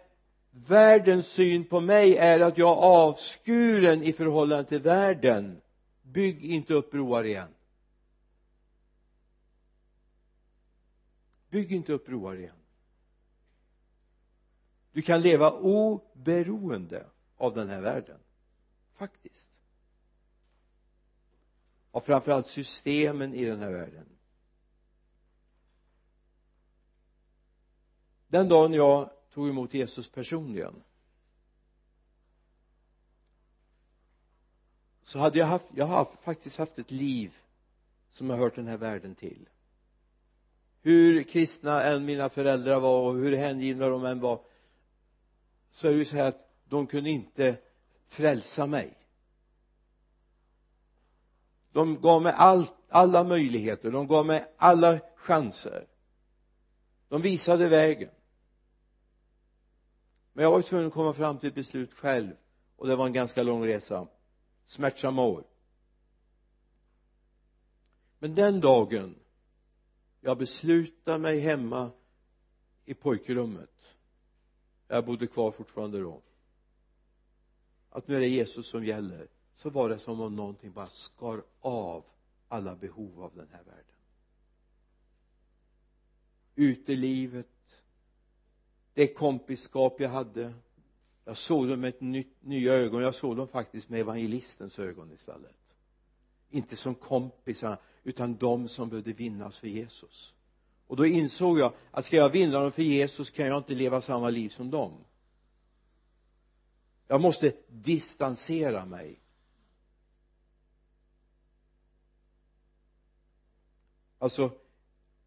[0.51, 5.61] världens syn på mig är att jag är avskuren i förhållande till världen.
[6.01, 7.53] Bygg inte upp broar igen.
[11.49, 12.55] Bygg inte upp broar igen.
[14.91, 17.05] Du kan leva oberoende
[17.37, 18.19] av den här världen
[18.93, 19.49] faktiskt.
[21.91, 24.14] Av framförallt systemen i den här världen.
[28.35, 30.83] Den dagen jag tog emot Jesus personligen
[35.03, 37.33] så hade jag haft, jag har faktiskt haft ett liv
[38.11, 39.49] som har hört den här världen till.
[40.81, 44.41] Hur kristna än mina föräldrar var och hur hängivna de än var
[45.71, 47.57] så är det ju så här att de kunde inte
[48.07, 48.97] frälsa mig.
[51.71, 55.87] De gav mig all, alla möjligheter de gav mig alla chanser.
[57.09, 58.09] De visade vägen
[60.35, 62.35] men jag var tvungen att komma fram till ett beslut själv
[62.75, 64.07] och det var en ganska lång resa.
[64.65, 65.43] Smärtsamma år.
[68.19, 69.15] Men den dagen
[70.21, 71.91] jag beslutade mig hemma
[72.85, 73.95] i pojkrummet
[74.87, 76.21] jag bodde kvar fortfarande då
[77.89, 81.43] att nu är det Jesus som gäller så var det som om någonting bara skar
[81.59, 82.05] av
[82.47, 83.95] alla behov av den här världen.
[86.55, 87.54] Utelivet
[88.95, 90.53] det kompiskap jag hade
[91.25, 93.01] jag såg dem med ett nytt, nya ögon.
[93.01, 95.75] Jag såg dem faktiskt med evangelistens ögon istället.
[96.49, 100.33] Inte som kompisar utan de som behövde vinnas för Jesus.
[100.87, 104.01] Och då insåg jag att ska jag vinna dem för Jesus kan jag inte leva
[104.01, 104.93] samma liv som dem.
[107.07, 109.19] Jag måste distansera mig.
[114.19, 114.51] Alltså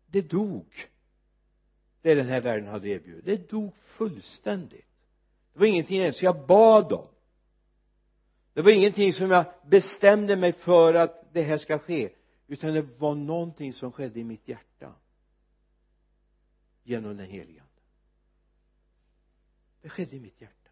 [0.06, 0.88] det dog
[2.02, 3.24] det den här världen hade erbjudit.
[3.24, 4.86] Det dog fullständigt.
[5.52, 7.06] Det var ingenting ens jag bad om.
[8.52, 12.10] Det var ingenting som jag bestämde mig för att det här ska ske
[12.46, 14.94] utan det var någonting som skedde i mitt hjärta.
[16.82, 17.62] Genom den helige
[19.88, 20.70] det skedde i mitt hjärta.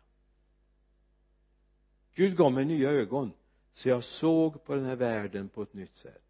[2.14, 3.32] Gud gav mig nya ögon
[3.74, 6.22] så jag såg på den här världen på ett nytt sätt.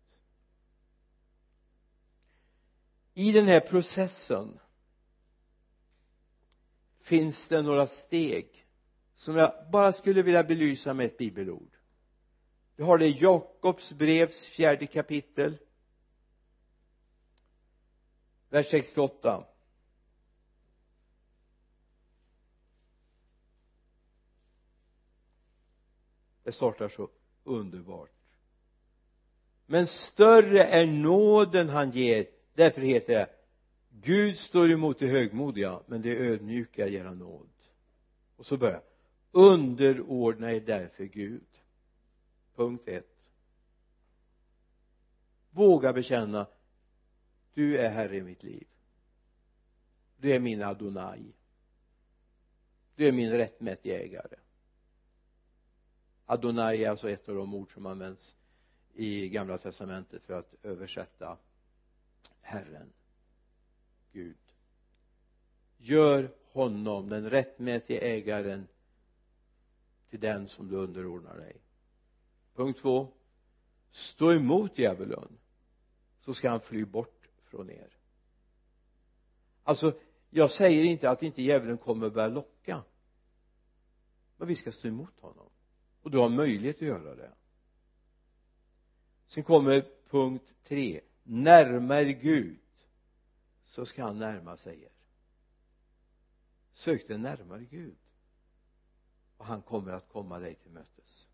[3.15, 4.59] I den här processen
[7.07, 8.67] finns det några steg
[9.15, 11.77] som jag bara skulle vilja belysa med ett bibelord?
[12.77, 15.59] Vi har det i Jakobs brevs fjärde kapitel
[18.49, 19.45] vers 68
[26.43, 27.11] det startar så
[27.45, 28.11] underbart.
[29.67, 33.36] Men större är nåden han ger därför heter det
[34.03, 37.49] Gud står emot det högmodiga men det ödmjuka ger han nåd.
[38.37, 38.83] Och så börjar
[39.31, 41.47] underordna er därför Gud.
[42.55, 43.31] Punkt ett.
[45.51, 46.47] Våga bekänna
[47.55, 48.67] du är herre i mitt liv.
[50.17, 51.33] Du är min Adonai.
[52.95, 54.37] Du är min rättmätige ägare.
[56.27, 58.37] Adonai är alltså ett av de ord som används
[58.95, 61.39] i gamla testamentet för att översätta
[62.41, 62.93] Herren.
[64.17, 64.37] Gud.
[65.77, 68.69] Gör honom den rättmätige ägaren
[70.11, 71.61] till den som du underordnar dig.
[72.55, 73.13] Punkt två.
[73.91, 75.39] Stå emot djävulen
[76.21, 77.97] så ska han fly bort från er.
[79.63, 79.99] Alltså
[80.31, 82.85] jag säger inte att inte djävulen kommer börja locka
[84.37, 85.51] men vi ska stå emot honom.
[86.03, 87.33] Och du har möjlighet att göra det.
[89.27, 91.01] Sen kommer punkt tre.
[91.23, 92.59] Närmare Gud
[93.77, 94.91] så ska han närma sig er.
[96.73, 97.97] Sök dig närmare Gud
[99.37, 101.29] och han kommer att komma dig till mötes.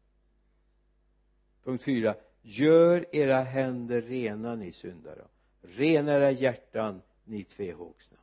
[1.63, 2.15] Punkt fyra.
[2.43, 5.27] Gör era händer rena ni syndare
[5.61, 8.19] rena era hjärtan ni tvehågsna.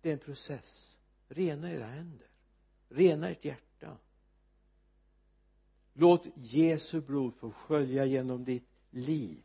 [0.00, 0.96] Det är en process.
[1.28, 2.28] Rena era händer.
[2.88, 3.96] Rena ert hjärta.
[5.92, 9.42] Låt Jesu blod få skölja genom ditt liv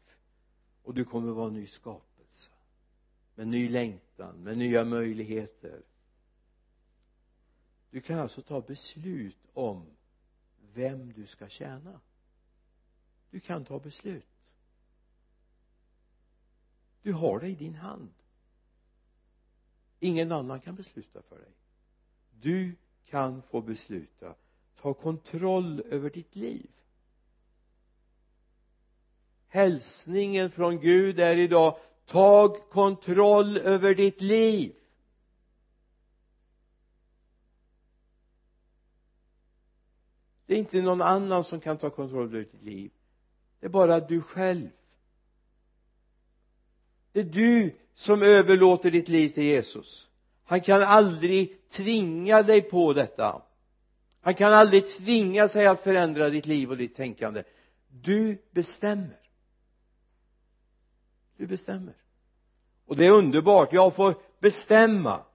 [0.84, 1.68] och du kommer vara ny
[3.36, 5.82] med ny längtan med nya möjligheter.
[7.90, 9.86] Du kan alltså ta beslut om
[10.74, 12.00] vem du ska tjäna.
[13.30, 14.26] Du kan ta beslut.
[17.02, 18.14] Du har det i din hand.
[20.00, 21.52] Ingen annan kan besluta för dig.
[22.42, 22.76] Du
[23.06, 24.36] kan få besluta.
[24.76, 26.70] Ta kontroll över ditt liv.
[29.48, 34.74] Hälsningen från Gud är idag tag kontroll över ditt liv.
[40.45, 42.91] Det är inte någon annan som kan ta kontroll över ditt liv.
[43.60, 44.70] Det är bara du själv.
[47.12, 50.08] Det är du som överlåter ditt liv till Jesus.
[50.43, 53.41] Han kan aldrig tvinga dig på detta.
[54.22, 57.43] Han kan aldrig tvinga sig att förändra ditt liv och ditt tänkande.
[57.89, 59.23] Du bestämmer
[61.38, 61.96] du bestämmer.
[62.86, 63.74] Och det är underbart.
[63.74, 65.26] Jag får bestämma.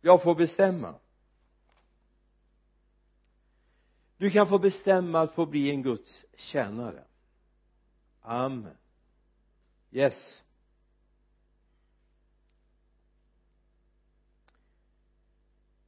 [0.00, 0.94] Jag får bestämma.
[4.16, 7.04] Du kan få bestämma att få bli en Guds tjänare.
[8.20, 8.76] Amen.
[9.90, 10.42] Yes.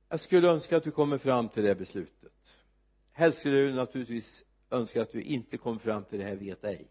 [0.09, 2.59] Jag skulle önska att du kommer fram till det beslutet.
[3.13, 6.89] Helst skulle du naturligtvis önska att du inte kom fram till det här vet ej.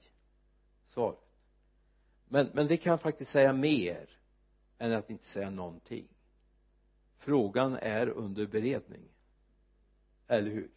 [0.87, 1.30] Svaret
[2.31, 4.09] men, men det kan faktiskt säga mer
[4.77, 6.07] än att inte säga någonting.
[7.17, 9.09] Frågan är under beredning.
[10.27, 10.71] Eller hur?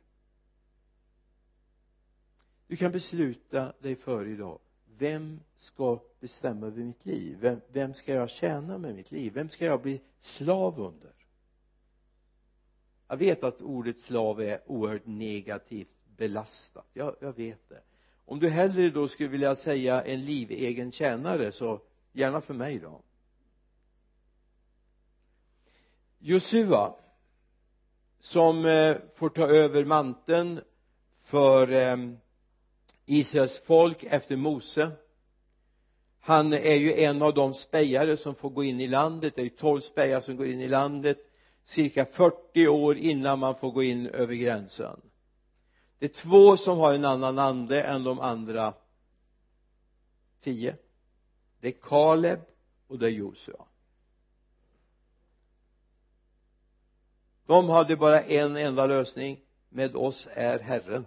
[2.67, 4.59] Du kan besluta dig för idag.
[4.99, 7.39] Vem ska bestämma över mitt liv?
[7.41, 9.33] Vem, vem ska jag tjäna med mitt liv?
[9.33, 11.13] Vem ska jag bli slav under?
[13.09, 16.87] Jag vet att ordet slav är oerhört negativt belastat.
[16.93, 17.83] Jag, jag vet det
[18.25, 21.81] om du hellre då skulle vilja säga en livegen tjänare så
[22.12, 23.03] gärna för mig då.
[26.18, 26.95] Josua
[28.20, 30.61] som eh, får ta över manteln
[31.22, 31.97] för eh,
[33.07, 34.91] Israels folk efter Mose.
[36.20, 39.35] Han är ju en av de spejare som får gå in i landet.
[39.35, 41.18] Det är ju tolv spejare som går in i landet
[41.64, 45.01] cirka 40 år innan man får gå in över gränsen
[45.99, 48.74] det är två som har en annan ande än de andra
[50.40, 50.76] tio.
[51.61, 52.40] Det är Kaleb
[52.86, 53.64] och det är Josua.
[57.47, 59.40] De hade bara en enda lösning.
[59.68, 61.05] Med oss är Herren.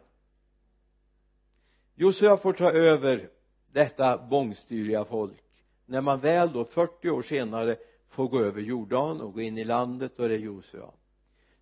[1.95, 3.29] Josua får ta över
[3.71, 5.43] detta bångstyriga folk.
[5.85, 7.77] När man väl då 40 år senare
[8.09, 10.91] får gå över Jordan och gå in i landet och det är Josua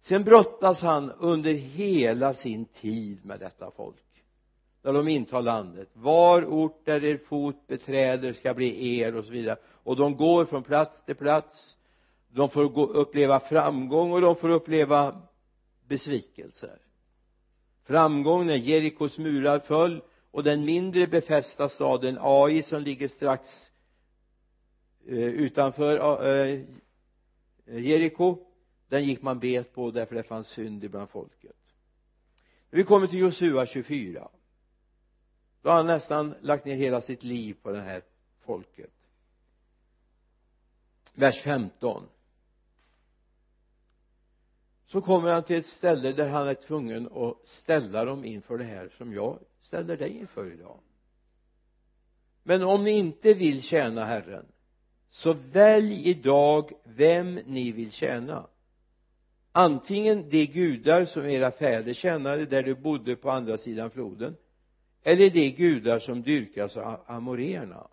[0.07, 3.95] sen brottas han under hela sin tid med detta folk
[4.81, 5.89] när de intar landet.
[5.93, 9.57] Var ort där er fot beträder ska bli er och så vidare.
[9.83, 11.77] Och de går från plats till plats.
[12.27, 15.21] De får gå, uppleva framgång och de får uppleva
[15.87, 16.79] besvikelser
[17.85, 20.01] framgång när Jerikos murar föll
[20.31, 23.71] och den mindre befästa staden Ai som ligger strax
[25.07, 26.61] eh, utanför eh,
[27.65, 28.37] Jeriko
[28.87, 31.55] den gick man bet på därför det fanns synd ibland folket.
[32.69, 34.29] När vi kommer till Josua 24
[35.61, 38.03] då har han nästan lagt ner hela sitt liv på det här
[38.39, 38.93] folket.
[41.13, 42.03] Vers 15
[44.85, 48.63] så kommer han till ett ställe där han är tvungen att ställa dem inför det
[48.63, 50.79] här som jag ställer dig inför idag.
[52.43, 54.45] Men om ni inte vill tjäna Herren
[55.09, 58.47] så välj idag vem ni vill tjäna
[59.57, 64.37] antingen de gudar som era fäder tjänade där de bodde på andra sidan floden
[65.03, 67.87] eller de gudar som dyrkas av amoréerna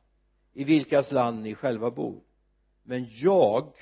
[0.52, 2.20] i vilkas land ni själva bor.
[2.82, 3.72] Men jag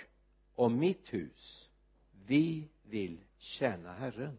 [0.54, 1.68] och mitt hus
[2.26, 4.38] vi vill tjäna Herren.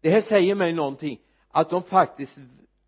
[0.00, 2.38] Det här säger mig någonting att de faktiskt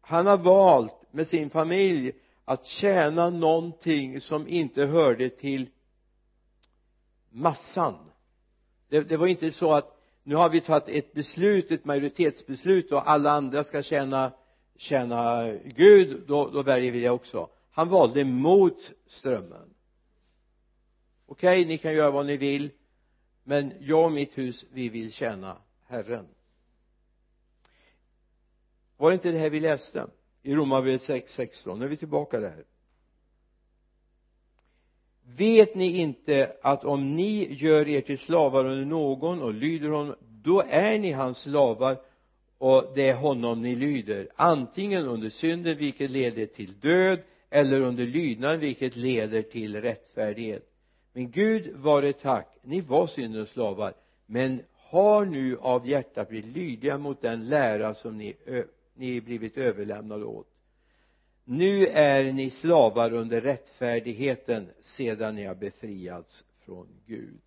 [0.00, 2.12] han har valt med sin familj
[2.44, 5.70] att tjäna någonting som inte hörde till
[7.30, 7.94] massan.
[8.88, 13.10] Det, det var inte så att nu har vi tagit ett beslut, ett majoritetsbeslut och
[13.10, 14.32] alla andra ska tjäna
[14.76, 17.50] tjäna Gud, då, då väljer vi det också.
[17.70, 19.74] Han valde mot strömmen.
[21.26, 22.70] Okej, okay, ni kan göra vad ni vill
[23.48, 25.56] men jag och mitt hus, vi vill tjäna
[25.86, 26.26] Herren.
[28.96, 30.06] Var det inte det här vi läste
[30.42, 32.64] i Romarbrevet 6, 16 nu är vi tillbaka där
[35.36, 40.14] vet ni inte att om ni gör er till slavar under någon och lyder honom
[40.42, 41.96] då är ni hans slavar
[42.58, 44.28] och det är honom ni lyder.
[44.36, 47.18] Antingen under synden vilket leder till död
[47.50, 50.62] eller under lydnaden vilket leder till rättfärdighet.
[51.12, 52.58] Men Gud vare tack.
[52.62, 53.94] Ni var syndens slavar.
[54.26, 58.34] Men har nu av hjärtat blivit lydiga mot den lära som ni,
[58.94, 60.46] ni blivit överlämnade åt
[61.50, 67.40] nu är ni slavar under rättfärdigheten sedan ni har befriats från Gud.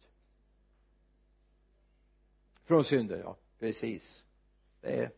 [2.64, 3.38] Från synden ja.
[3.60, 4.24] Precis.
[4.82, 5.12] Det är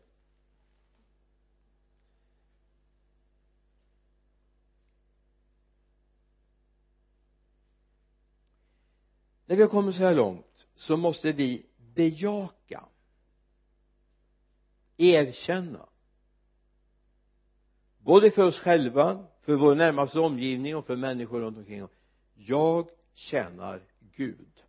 [9.46, 12.84] när vi har kommit så här långt så måste vi bejaka
[14.96, 15.88] erkänna
[18.04, 21.90] både för oss själva för vår närmaste omgivning och för människor runt omkring oss.
[22.34, 23.82] Jag tjänar
[24.16, 24.64] Gud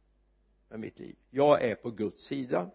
[0.70, 1.16] med mitt liv.
[1.30, 2.72] Jag är på Guds sida.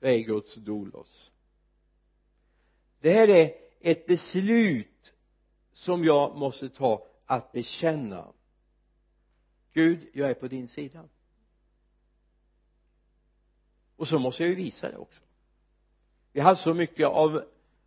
[0.00, 1.32] Jag är Guds dolos.
[3.00, 5.12] Det här är ett beslut
[5.72, 8.32] som jag måste ta att bekänna.
[9.72, 11.08] Gud jag är på din sida.
[13.96, 15.22] Och så måste jag ju visa det också.
[16.32, 17.44] Vi har så mycket av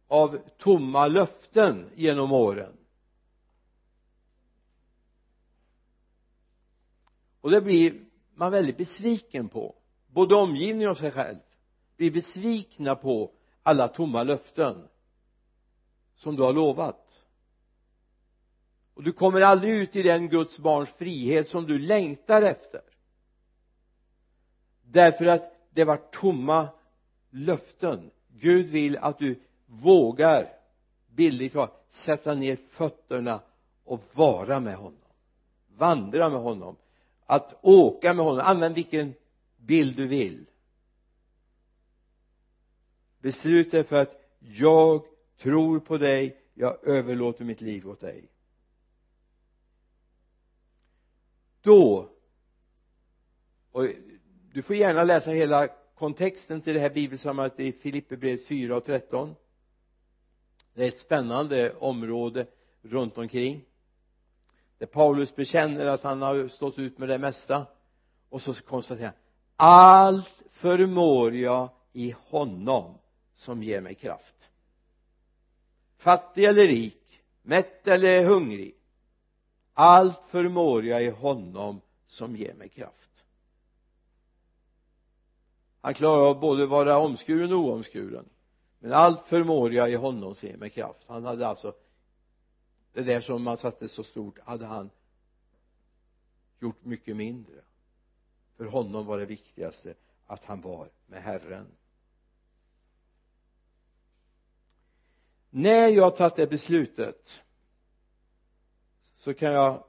[0.07, 2.77] av tomma löften genom åren.
[7.41, 9.75] Och det blir man väldigt besviken på.
[10.07, 11.37] Både omgivningen och sig själv
[11.97, 13.31] blir besvikna på
[13.63, 14.87] alla tomma löften
[16.15, 17.25] som du har lovat.
[18.93, 22.81] Och du kommer aldrig ut i den Guds barns frihet som du längtar efter.
[24.83, 26.67] Därför att det var tomma
[27.29, 28.11] löften.
[28.27, 30.53] Gud vill att du vågar
[31.07, 33.41] bildligt talat sätta ner fötterna
[33.83, 34.99] och vara med honom.
[35.67, 36.75] Vandra med honom.
[37.25, 38.41] Att åka med honom.
[38.45, 39.13] Använd vilken
[39.57, 40.45] bild du vill.
[43.19, 45.05] Besluta för att jag
[45.37, 46.41] tror på dig.
[46.53, 48.29] Jag överlåter mitt liv åt dig.
[51.61, 52.09] Då
[53.71, 53.87] och
[54.53, 59.35] du får gärna läsa hela kontexten till det här bibelsammanhanget i Filipperbrevet 4 och 13
[60.75, 62.47] det är ett spännande område
[62.81, 63.65] runt omkring.
[64.77, 67.65] Där Paulus bekänner att han har stått ut med det mesta.
[68.29, 69.15] Och så konstaterar han
[69.55, 72.97] allt förmår jag i honom
[73.35, 74.49] som ger mig kraft.
[75.97, 78.75] Fattig eller rik mätt eller hungrig
[79.73, 83.23] allt förmår jag i honom som ger mig kraft.
[85.81, 88.29] Han klarar av både vara omskuren och oomskuren
[88.85, 91.07] men allt förmår jag i honom se med kraft.
[91.07, 91.75] Han hade alltså
[92.93, 94.89] det där som man satte så stort hade han
[96.59, 97.61] gjort mycket mindre.
[98.57, 99.93] För honom var det viktigaste
[100.25, 101.67] att han var med Herren.
[105.49, 107.43] När jag har tagit det beslutet
[109.17, 109.83] så kan jag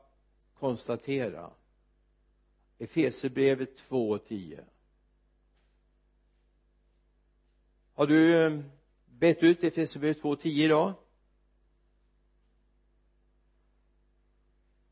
[0.59, 1.51] konstatera
[2.79, 4.65] Efesierbrevet 2 och 10
[7.97, 8.61] har du eh,
[9.19, 10.95] bett ut Efesierbrevet 2 10 idag.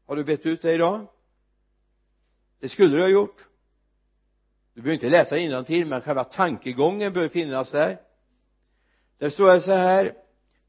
[0.06, 1.06] Har du bett ut det idag?
[2.60, 3.48] Det skulle du ha gjort.
[4.74, 8.00] Du behöver inte läsa till men själva tankegången bör finnas där.
[9.18, 10.14] Där står det så här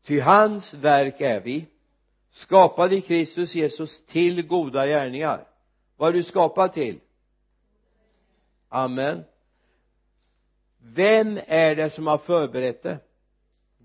[0.04, 1.66] ty hans verk är vi
[2.30, 5.48] skapade i Kristus Jesus till goda gärningar.
[5.98, 7.00] Vad är du skapad till?
[8.70, 9.24] Amen.
[10.78, 13.00] Vem är det som har förberett det?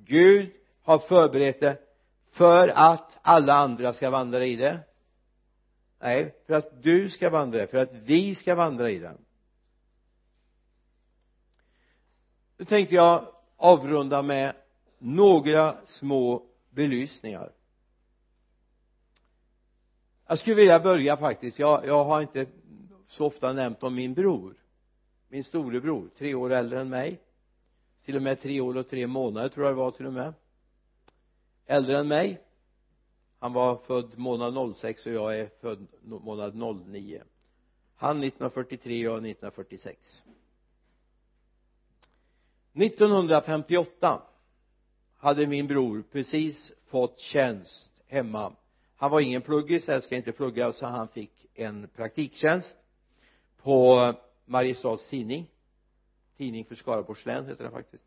[0.05, 1.79] Gud har förberett det
[2.31, 4.81] för att alla andra ska vandra i det.
[5.99, 9.19] Nej för att du ska vandra för att vi ska vandra i den.
[12.57, 13.27] Nu tänkte jag
[13.57, 14.55] avrunda med
[14.99, 17.53] några små belysningar.
[20.27, 21.59] Jag skulle vilja börja faktiskt.
[21.59, 22.47] Jag, jag har inte
[23.07, 24.55] så ofta nämnt om min bror
[25.31, 27.21] min storebror tre år äldre än mig
[28.05, 30.35] till och med tre år och tre månader tror jag det var till och med.
[31.67, 32.41] Äldre än mig.
[33.39, 36.55] Han var född månad 06 och jag är född månad
[36.87, 37.23] 09
[38.01, 40.23] han 1943 och jag 1946
[42.73, 44.23] 1958
[45.17, 48.53] hade min bror precis fått tjänst hemma.
[48.97, 52.77] Han var ingen pluggis, älskar inte plugga så han fick en praktiktjänst
[53.63, 54.13] på
[54.45, 55.51] Mariestads tidning
[56.41, 58.05] tidning för Skaraborgs län heter den faktiskt.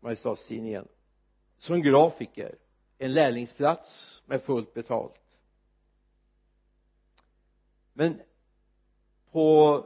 [0.00, 0.88] Mariestadstidningen
[1.58, 2.58] som grafiker.
[2.98, 5.38] En lärlingsplats med fullt betalt.
[7.92, 8.20] Men
[9.30, 9.84] på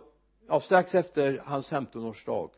[0.48, 2.50] ja, strax efter hans 15-årsdag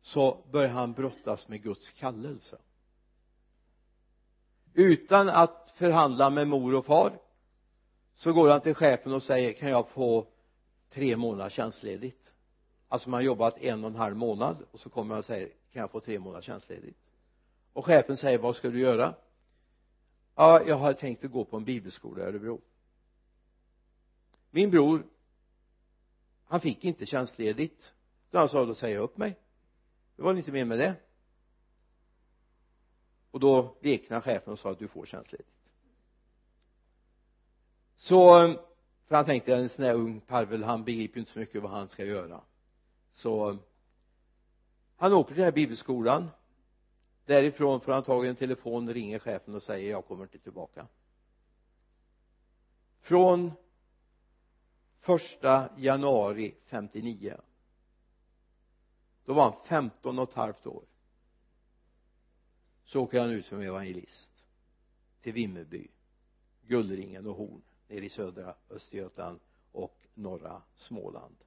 [0.00, 2.58] så börjar han brottas med Guds kallelse.
[4.74, 7.18] Utan att förhandla med mor och far
[8.14, 10.26] så går han till chefen och säger kan jag få
[10.90, 12.32] tre månaders tjänstledigt?
[12.88, 15.48] Alltså man har jobbat en och en halv månad och så kommer han och säger
[15.72, 16.98] kan jag få tre månaders tjänstledigt?
[17.72, 19.14] Och chefen säger vad ska du göra?
[20.34, 22.60] Ja jag har tänkt att gå på en bibelskola i Örebro.
[24.50, 25.06] Min bror
[26.46, 27.92] han fick inte tjänstledigt.
[28.28, 29.38] Utan han sa då säger jag upp mig.
[30.16, 30.94] Det var inte mer med det.
[33.30, 35.50] Och då veknade chefen och sa att du får tjänstledigt.
[37.96, 38.48] Så
[39.06, 41.70] för han tänkte en sån här ung parvel han begriper ju inte så mycket vad
[41.70, 42.40] han ska göra
[43.16, 43.56] så
[44.96, 46.28] han åker till den här bibelskolan.
[47.24, 50.86] Därifrån får han tag i en telefon ringer chefen och säger jag kommer inte tillbaka.
[53.00, 53.52] Från
[55.00, 57.40] första januari 59
[59.24, 60.84] då var han 15 och ett halvt år
[62.84, 64.46] så åker han ut som evangelist
[65.20, 65.88] till Vimmerby
[66.62, 69.40] Gullringen och Horn nere i södra Östergötland
[69.72, 71.45] och norra Småland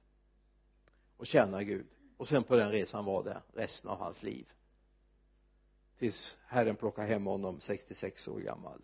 [1.20, 1.86] och tjäna Gud.
[2.16, 4.48] Och sen på den resan var det resten av hans liv.
[5.98, 8.82] Tills Herren plockade hem honom 66 år gammal.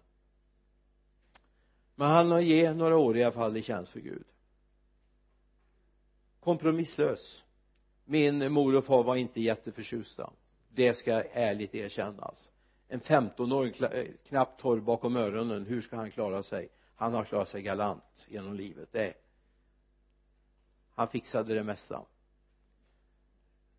[1.95, 4.25] Men han har ge några år i alla fall i tjänst för Gud.
[6.41, 7.45] Kompromisslös.
[8.05, 10.33] Min mor och far var inte jätteförtjusta.
[10.69, 12.51] Det ska ärligt erkännas alltså.
[12.89, 16.69] en 15-åring eh, knappt torr bakom öronen hur ska han klara sig?
[16.97, 19.15] Han har klarat sig galant genom livet det.
[20.95, 22.05] Han fixade det mesta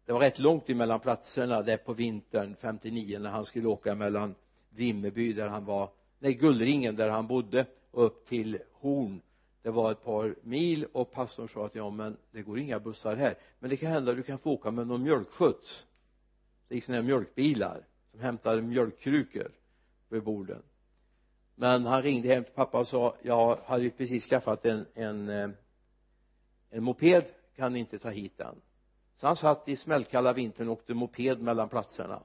[0.08, 4.36] det var rätt långt emellan platserna där på vintern 59 när han skulle åka mellan
[4.70, 5.89] Vimmerby där han var
[6.20, 9.22] nej Gullringen där han bodde och upp till Horn.
[9.62, 13.16] Det var ett par mil och pastorn sa att ja men det går inga bussar
[13.16, 13.36] här.
[13.60, 15.86] Men det kan hända att du kan få åka med någon mjölkskjuts
[16.68, 19.51] det gick sådana här mjölkbilar som hämtade mjölkkrukor
[20.10, 20.62] vid borden.
[21.55, 25.30] Men han ringde hem till pappa och sa jag hade ju precis skaffat en en
[25.30, 25.49] eh,
[26.70, 28.55] en moped kan ni inte ta hit den?
[29.18, 32.24] Så han satt i smällkalla vintern och åkte moped mellan platserna.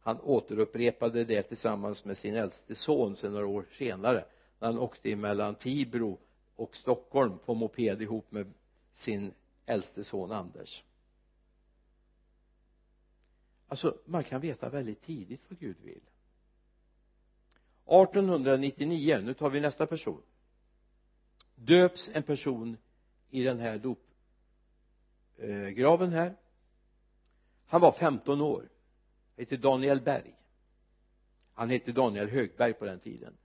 [0.00, 4.24] Han återupprepade det tillsammans med sin äldste son sen några år senare
[4.58, 6.18] när han åkte mellan Tibro
[6.56, 8.52] och Stockholm på moped ihop med
[8.92, 9.34] sin
[9.66, 10.84] äldste son Anders.
[13.68, 16.02] Alltså man kan veta väldigt tidigt vad Gud vill.
[17.84, 20.22] 1899 nu tar vi nästa person.
[21.54, 22.76] Döps en person
[23.30, 24.11] i den här dop
[25.36, 26.36] eh graven här.
[27.66, 28.68] Han var 15 år.
[29.36, 30.34] Hette Daniel Berg.
[31.54, 33.36] Han hette Daniel Högberg på den tiden.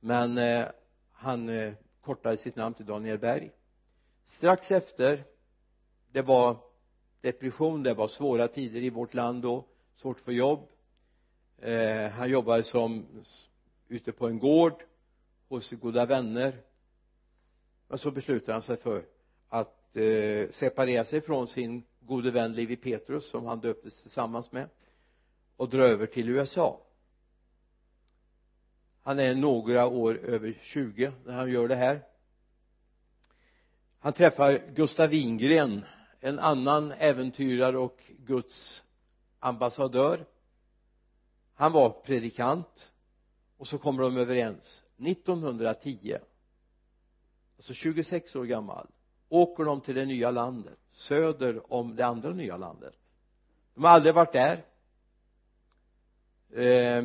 [0.00, 0.66] Men eh,
[1.12, 3.50] han eh, kortade sitt namn till Daniel Berg.
[4.26, 5.24] Strax efter
[6.12, 6.56] det var
[7.20, 10.68] depression det var svåra tider i vårt land då svårt för jobb.
[11.58, 13.06] Eh, han jobbade som
[13.88, 14.82] ute på en gård
[15.48, 16.62] hos goda vänner.
[17.88, 19.04] Men så beslutade han sig för
[19.96, 24.68] eh, separera sig från sin gode vän Levi Petrus som han döptes tillsammans med
[25.56, 26.86] och dra över till USA
[29.06, 32.02] han är några år över 20 när han gör det här.
[33.98, 35.84] Han träffar Gustav Wingren
[36.20, 38.84] en annan äventyrare och Guds
[39.38, 40.26] ambassadör.
[41.54, 42.92] Han var predikant
[43.56, 44.82] och så kommer de överens.
[44.98, 46.18] 1910
[47.56, 48.86] alltså 26 år gammal
[49.28, 52.94] åker de till det nya landet söder om det andra nya landet.
[53.74, 54.64] De har aldrig varit där.
[56.50, 57.04] Eh,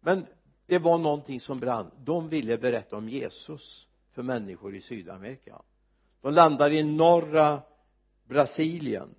[0.00, 0.26] men
[0.66, 1.90] det var någonting som brann.
[1.98, 5.62] De ville berätta om Jesus för människor i Sydamerika.
[6.20, 7.62] De landade i norra
[8.24, 9.14] Brasilien.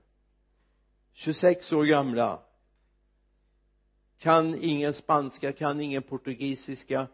[1.13, 2.39] 26 år gamla.
[4.17, 7.07] Kan ingen spanska, kan ingen portugisiska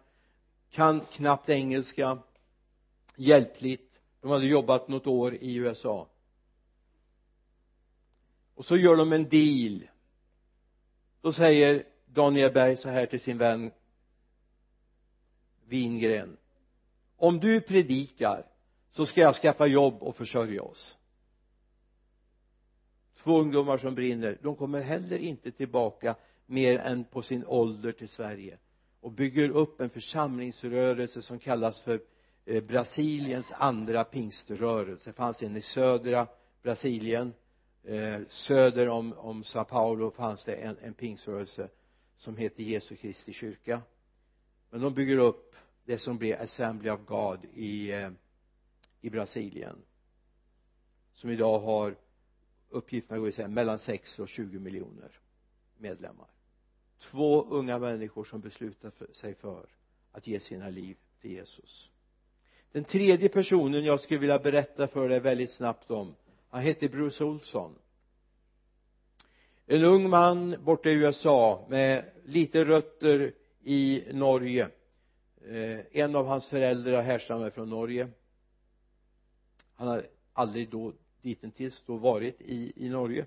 [0.72, 2.18] kan knappt engelska.
[3.16, 3.87] Hjälpligt
[4.22, 6.08] de hade jobbat något år i USA
[8.58, 9.88] och så gör de en deal.
[11.22, 13.72] Då säger Daniel Berg så här till sin vän
[15.66, 16.38] Wingren.
[17.18, 18.46] Om du predikar
[18.90, 20.98] så ska jag skaffa jobb och försörja oss.
[23.16, 26.16] Två ungdomar som brinner de kommer heller inte tillbaka
[26.46, 28.58] mer än på sin ålder till Sverige
[29.02, 32.02] och bygger upp en församlingsrörelse som kallas för
[32.48, 36.28] eh, Brasiliens andra pingströrelse det fanns en i södra
[36.62, 37.34] Brasilien.
[37.84, 41.70] Eh, söder om, om Sao Paulo fanns det en, en pingströrelse
[42.16, 43.82] som heter Jesu Kristi kyrka.
[44.70, 48.10] Men de bygger upp det som blir Assembly of God i, eh,
[49.02, 49.76] i Brasilien
[51.14, 51.96] som idag har
[52.70, 55.12] uppgifterna går isär mellan 6 och 20 miljoner
[55.78, 56.28] medlemmar.
[57.00, 59.70] Två unga människor som beslutar sig för
[60.12, 61.92] att ge sina liv till Jesus
[62.72, 66.16] den tredje personen jag skulle vilja berätta för dig väldigt snabbt om
[66.50, 67.76] han heter Bruce Olsson
[69.70, 74.70] en ung man borta i USA med lite rötter i Norge.
[75.48, 78.10] Eh, en av hans föräldrar härstammar från Norge.
[79.76, 83.26] Han har aldrig då ditintills då varit i, i Norge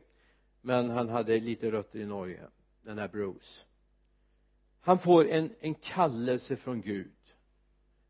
[0.60, 2.40] men han hade lite rötter i Norge
[2.82, 3.64] den här Bruce.
[4.80, 7.12] Han får en, en kallelse från Gud.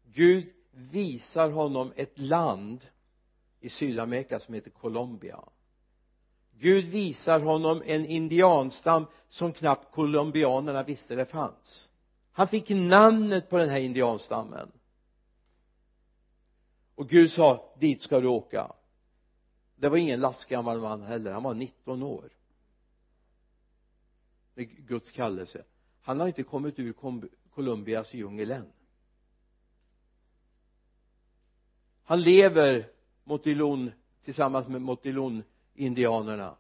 [0.05, 2.87] Gud visar honom ett land
[3.61, 5.41] i Sydamerika som heter Colombia.
[6.59, 11.89] Gud visar honom en indianstam som knappt colombianerna visste det fanns.
[12.33, 14.73] Han fick namnet på den här indianstammen.
[16.95, 18.73] Och Gud sa dit ska du åka.
[19.77, 21.33] Det var ingen lastgammal man heller.
[21.33, 22.31] Han var 19 år.
[24.55, 25.65] Med Guds kallelse.
[26.01, 26.95] Han har inte kommit ur
[27.51, 28.73] Colombias djungel än.
[32.11, 32.89] Han lever
[33.25, 33.91] Motilon
[34.25, 35.43] tillsammans med Motilon
[35.75, 36.57] indianerna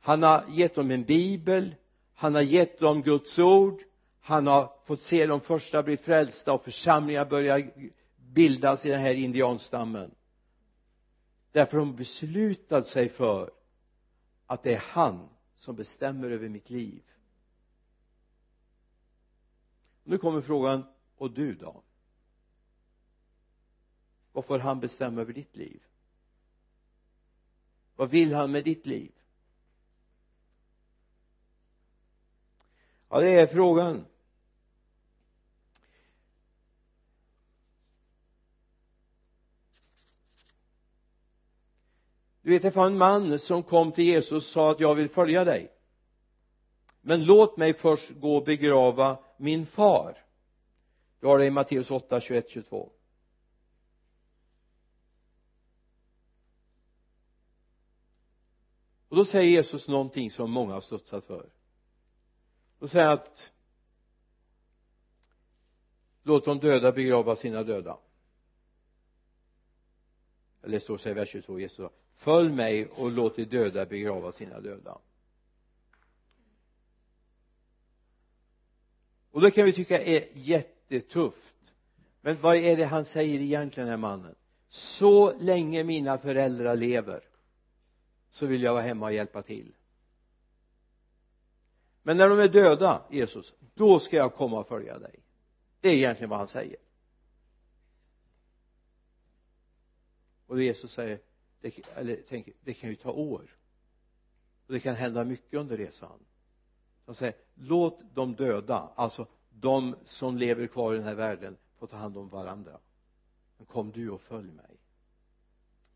[0.00, 1.74] han har gett dem en bibel
[2.14, 3.82] han har gett dem Guds ord
[4.20, 7.70] han har fått se de första bli frälsta och församlingar börja
[8.16, 10.14] bildas i den här indianstammen.
[11.52, 13.50] Därför har de beslutat sig för
[14.46, 17.02] att det är han som bestämmer över mitt liv.
[20.04, 20.84] Nu kommer frågan
[21.16, 21.82] och du då
[24.32, 25.82] vad får han bestämma över ditt liv?
[27.96, 29.12] Vad vill han med ditt liv?
[33.08, 34.04] Ja det är frågan.
[42.42, 45.08] Du vet det var en man som kom till Jesus och sa att jag vill
[45.08, 45.72] följa dig.
[47.00, 50.24] Men låt mig först gå och begrava min far.
[51.20, 52.92] Du har det i Matteus 8, 21, 22
[59.12, 61.50] och då säger Jesus någonting som många har studsat för.
[62.78, 63.52] Då säger han att
[66.22, 67.98] låt de döda begrava sina döda.
[70.62, 74.60] Eller står så i vers 22 Jesus följ mig och låt de döda begrava sina
[74.60, 74.98] döda.
[79.30, 81.74] Och det kan vi tycka är jättetufft.
[82.20, 84.34] Men vad är det han säger egentligen den här mannen?
[84.68, 87.31] Så länge mina föräldrar lever
[88.32, 89.72] så vill jag vara hemma och hjälpa till.
[92.02, 95.20] Men när de är döda Jesus då ska jag komma och följa dig.
[95.80, 96.76] Det är egentligen vad han säger.
[100.46, 101.20] Och Jesus säger
[101.60, 103.56] det, eller tänker det kan ju ta år.
[104.66, 106.24] Och det kan hända mycket under resan.
[107.06, 111.86] Han säger låt de döda alltså de som lever kvar i den här världen få
[111.86, 112.78] ta hand om varandra.
[113.56, 114.76] Men kom du och följ mig.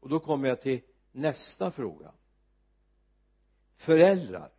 [0.01, 0.81] Och då kommer jag till
[1.13, 2.13] nästa fråga
[3.77, 4.51] föräldrar.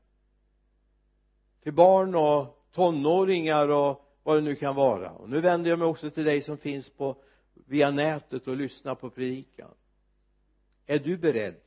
[1.64, 5.12] Till barn och tonåringar och vad det nu kan vara.
[5.12, 7.16] Och nu vänder jag mig också till dig som finns på
[7.54, 9.74] via nätet och lyssnar på predikan.
[10.86, 11.62] Är du beredd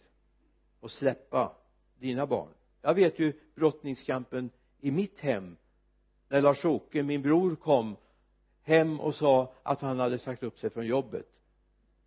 [0.80, 1.56] att släppa
[1.98, 2.54] dina barn?
[2.82, 5.56] Jag vet ju brottningskampen i mitt hem.
[6.28, 7.96] När Lars-Åke, min bror kom
[8.62, 11.28] hem och sa att han hade sagt upp sig från jobbet.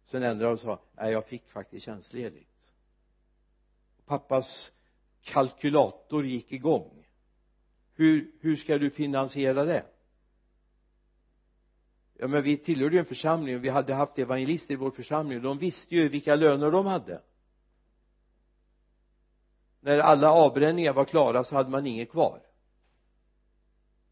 [0.03, 2.69] Sen ändrade han och sa nej jag fick faktiskt tjänstledigt.
[4.05, 4.71] Pappas
[5.23, 7.05] kalkylator gick igång.
[7.93, 9.85] Hur, hur ska du finansiera det?
[12.13, 15.43] Ja men vi tillhörde ju en församling vi hade haft evangelister i vår församling och
[15.43, 17.21] de visste ju vilka löner de hade.
[19.79, 22.41] När alla avbränningar var klara så hade man inget kvar.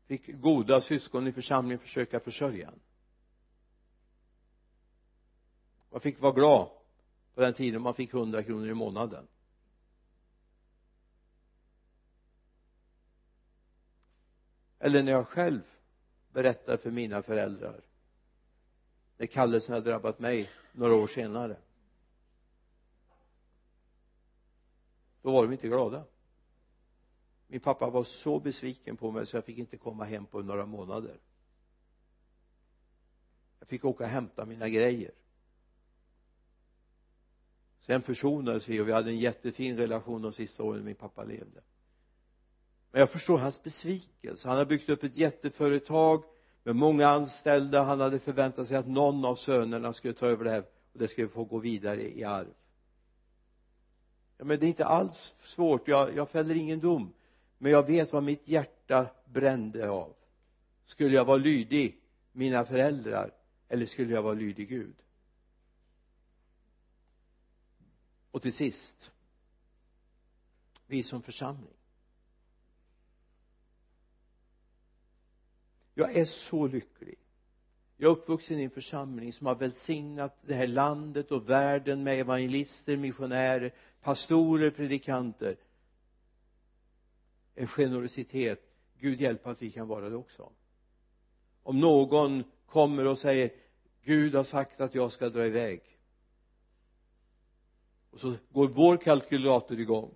[0.08, 2.80] Fick goda syskon i församlingen försöka försörja en.
[5.92, 6.70] Man fick vara glad
[7.36, 9.28] på den tiden man fick hundra kronor i månaden.
[14.84, 15.62] Eller när jag själv
[16.32, 17.82] berättar för mina föräldrar.
[19.18, 21.58] När kallelsen har drabbat mig några år senare.
[25.22, 26.06] Då var de inte glada.
[27.48, 30.66] Min pappa var så besviken på mig så jag fick inte komma hem på några
[30.66, 31.20] månader.
[33.60, 35.12] Jag fick åka och hämta mina grejer.
[37.80, 41.62] Sen försonades vi och vi hade en jättefin relation de sista åren min pappa levde
[42.92, 44.48] men jag förstår hans besvikelse.
[44.48, 46.24] Han har byggt upp ett jätteföretag
[46.64, 47.84] med många anställda.
[47.84, 50.64] Han hade förväntat sig att någon av sönerna skulle ta över det här
[50.94, 52.54] och det skulle få gå vidare i arv.
[54.38, 55.88] Ja men det är inte alls svårt.
[55.88, 57.14] Jag, jag fäller ingen dom.
[57.58, 60.14] Men jag vet vad mitt hjärta brände av.
[60.86, 63.32] Skulle jag vara lydig mina föräldrar
[63.68, 64.96] eller skulle jag vara lydig Gud?
[68.32, 69.12] Och till sist
[70.88, 71.81] vi som församling.
[75.94, 77.18] Jag är så lycklig.
[77.98, 82.20] Jag är uppvuxen i en församling som har välsignat det här landet och världen med
[82.20, 85.56] evangelister, missionärer, pastorer, predikanter.
[87.56, 88.68] En generositet.
[89.00, 90.52] Gud hjälp att vi kan vara det också.
[91.64, 93.52] Om någon kommer och säger
[94.04, 95.82] Gud har sagt att jag ska dra iväg.
[98.12, 100.14] Och så går vår kalkylator igång.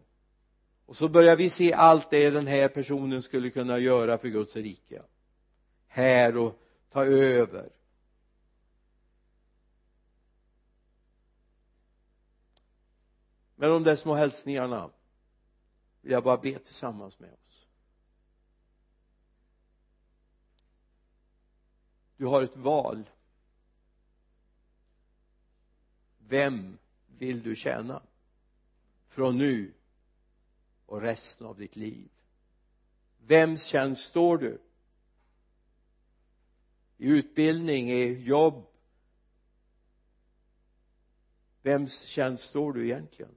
[0.86, 4.56] Och så börjar vi se allt det den här personen skulle kunna göra för Guds
[4.56, 5.02] rike
[5.96, 7.70] här och ta över.
[13.56, 14.92] Med de där små hälsningarna
[16.02, 17.68] vill jag bara be tillsammans med oss.
[22.18, 23.10] Du har ett val.
[26.18, 26.78] Vem
[27.08, 28.02] vill du tjäna?
[29.08, 29.74] Från nu
[30.86, 32.10] och resten av ditt liv.
[33.18, 34.65] Vems tjänst står du?
[36.98, 38.66] I utbildning, i jobb.
[41.62, 43.32] Vems tjänst står du egentligen?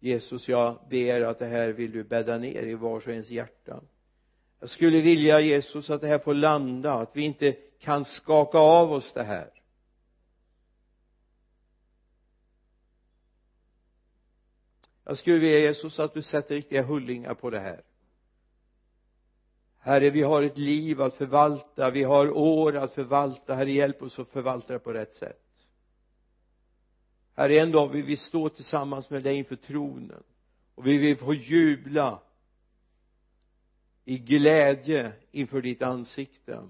[0.00, 3.82] Jesus jag ber att det här vill du bädda ner i vars och ens hjärta.
[4.60, 8.92] Jag skulle vilja Jesus att det här får landa att vi inte kan skaka av
[8.92, 9.50] oss det här.
[15.04, 17.82] Jag skulle vilja Jesus att du sätter riktiga hullingar på det här.
[19.82, 23.54] Herre vi har ett liv att förvalta vi har år att förvalta.
[23.54, 25.68] Herre hjälp oss att förvalta det på rätt sätt.
[27.34, 30.22] Herre en dag vill vi stå tillsammans med dig inför tronen
[30.74, 32.22] och vi vill få jubla
[34.04, 36.68] i glädje inför ditt ansikte.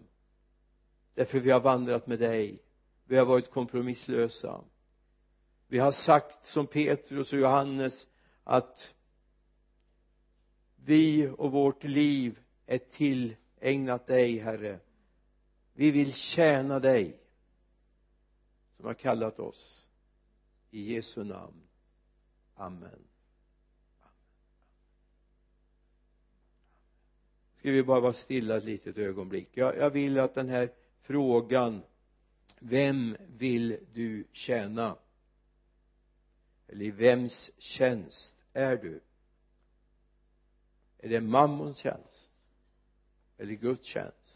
[1.15, 2.63] Därför vi har vandrat med dig.
[3.05, 4.65] Vi har varit kompromisslösa.
[5.69, 8.07] Vi har sagt som Petrus och Johannes
[8.45, 8.95] att
[10.77, 12.39] vi och vårt liv
[12.71, 14.79] är tillägnat dig herre.
[15.73, 17.21] Vi vill tjäna dig
[18.77, 19.87] som har kallat oss.
[20.71, 21.63] I Jesu namn.
[22.55, 23.05] Amen.
[27.57, 29.49] Ska vi bara vara stilla ett litet ögonblick?
[29.53, 31.83] Jag, jag vill att den här frågan
[32.59, 34.97] vem vill du tjäna?
[36.67, 39.01] Eller i vems tjänst är du?
[40.99, 42.30] Är det mammons tjänst?
[43.41, 44.31] Eller Guds tjänst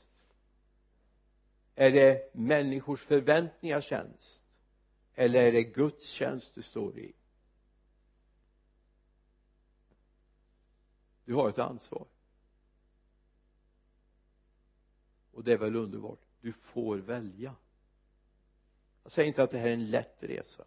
[1.74, 4.42] är det människors förväntningar tjänst?
[5.14, 7.12] Eller är det Guds tjänst du står i?
[11.24, 12.06] Du har ett ansvar.
[15.32, 16.20] Och det är väl underbart.
[16.40, 17.54] Du får välja.
[19.02, 20.64] Jag säger inte att det här är en lätt resa.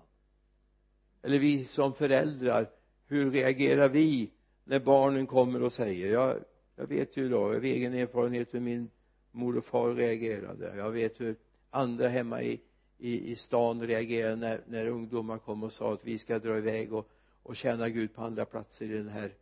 [1.21, 2.71] Eller vi som föräldrar
[3.05, 4.31] hur reagerar vi
[4.63, 6.43] när barnen kommer och säger jag,
[6.79, 8.89] jag vet ju då av egen erfarenhet hur min
[9.31, 10.75] mor och far reagerade.
[10.75, 11.35] Jag vet hur
[11.69, 12.61] andra hemma i,
[12.97, 16.93] i, i stan reagerade när, när ungdomar kom och sa att vi ska dra iväg
[16.93, 17.09] och,
[17.43, 19.33] och tjäna Gud på andra platser i den här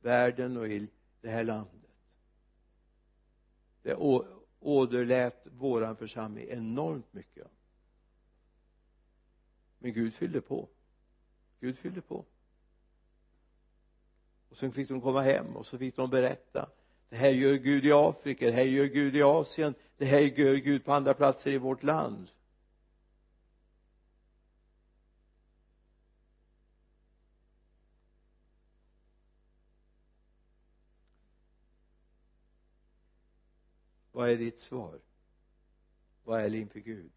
[0.00, 0.88] världen och i
[1.20, 1.90] det här landet.
[3.82, 3.94] Det
[4.60, 7.46] åderlät våran församling enormt mycket.
[9.78, 10.68] Men Gud fyllde på.
[11.60, 12.24] Gud fyllde på
[14.54, 16.70] och sen fick de komma hem och så fick de berätta
[17.08, 20.54] det här gör Gud i Afrika det här gör Gud i Asien det här gör
[20.54, 22.30] Gud på andra platser i vårt land.
[34.12, 35.00] Vad är ditt svar?
[36.24, 37.12] Vad är det inför Gud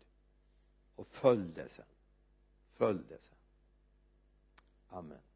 [0.96, 1.86] och följ det sen
[2.74, 3.38] följ det sen
[4.90, 5.27] amen.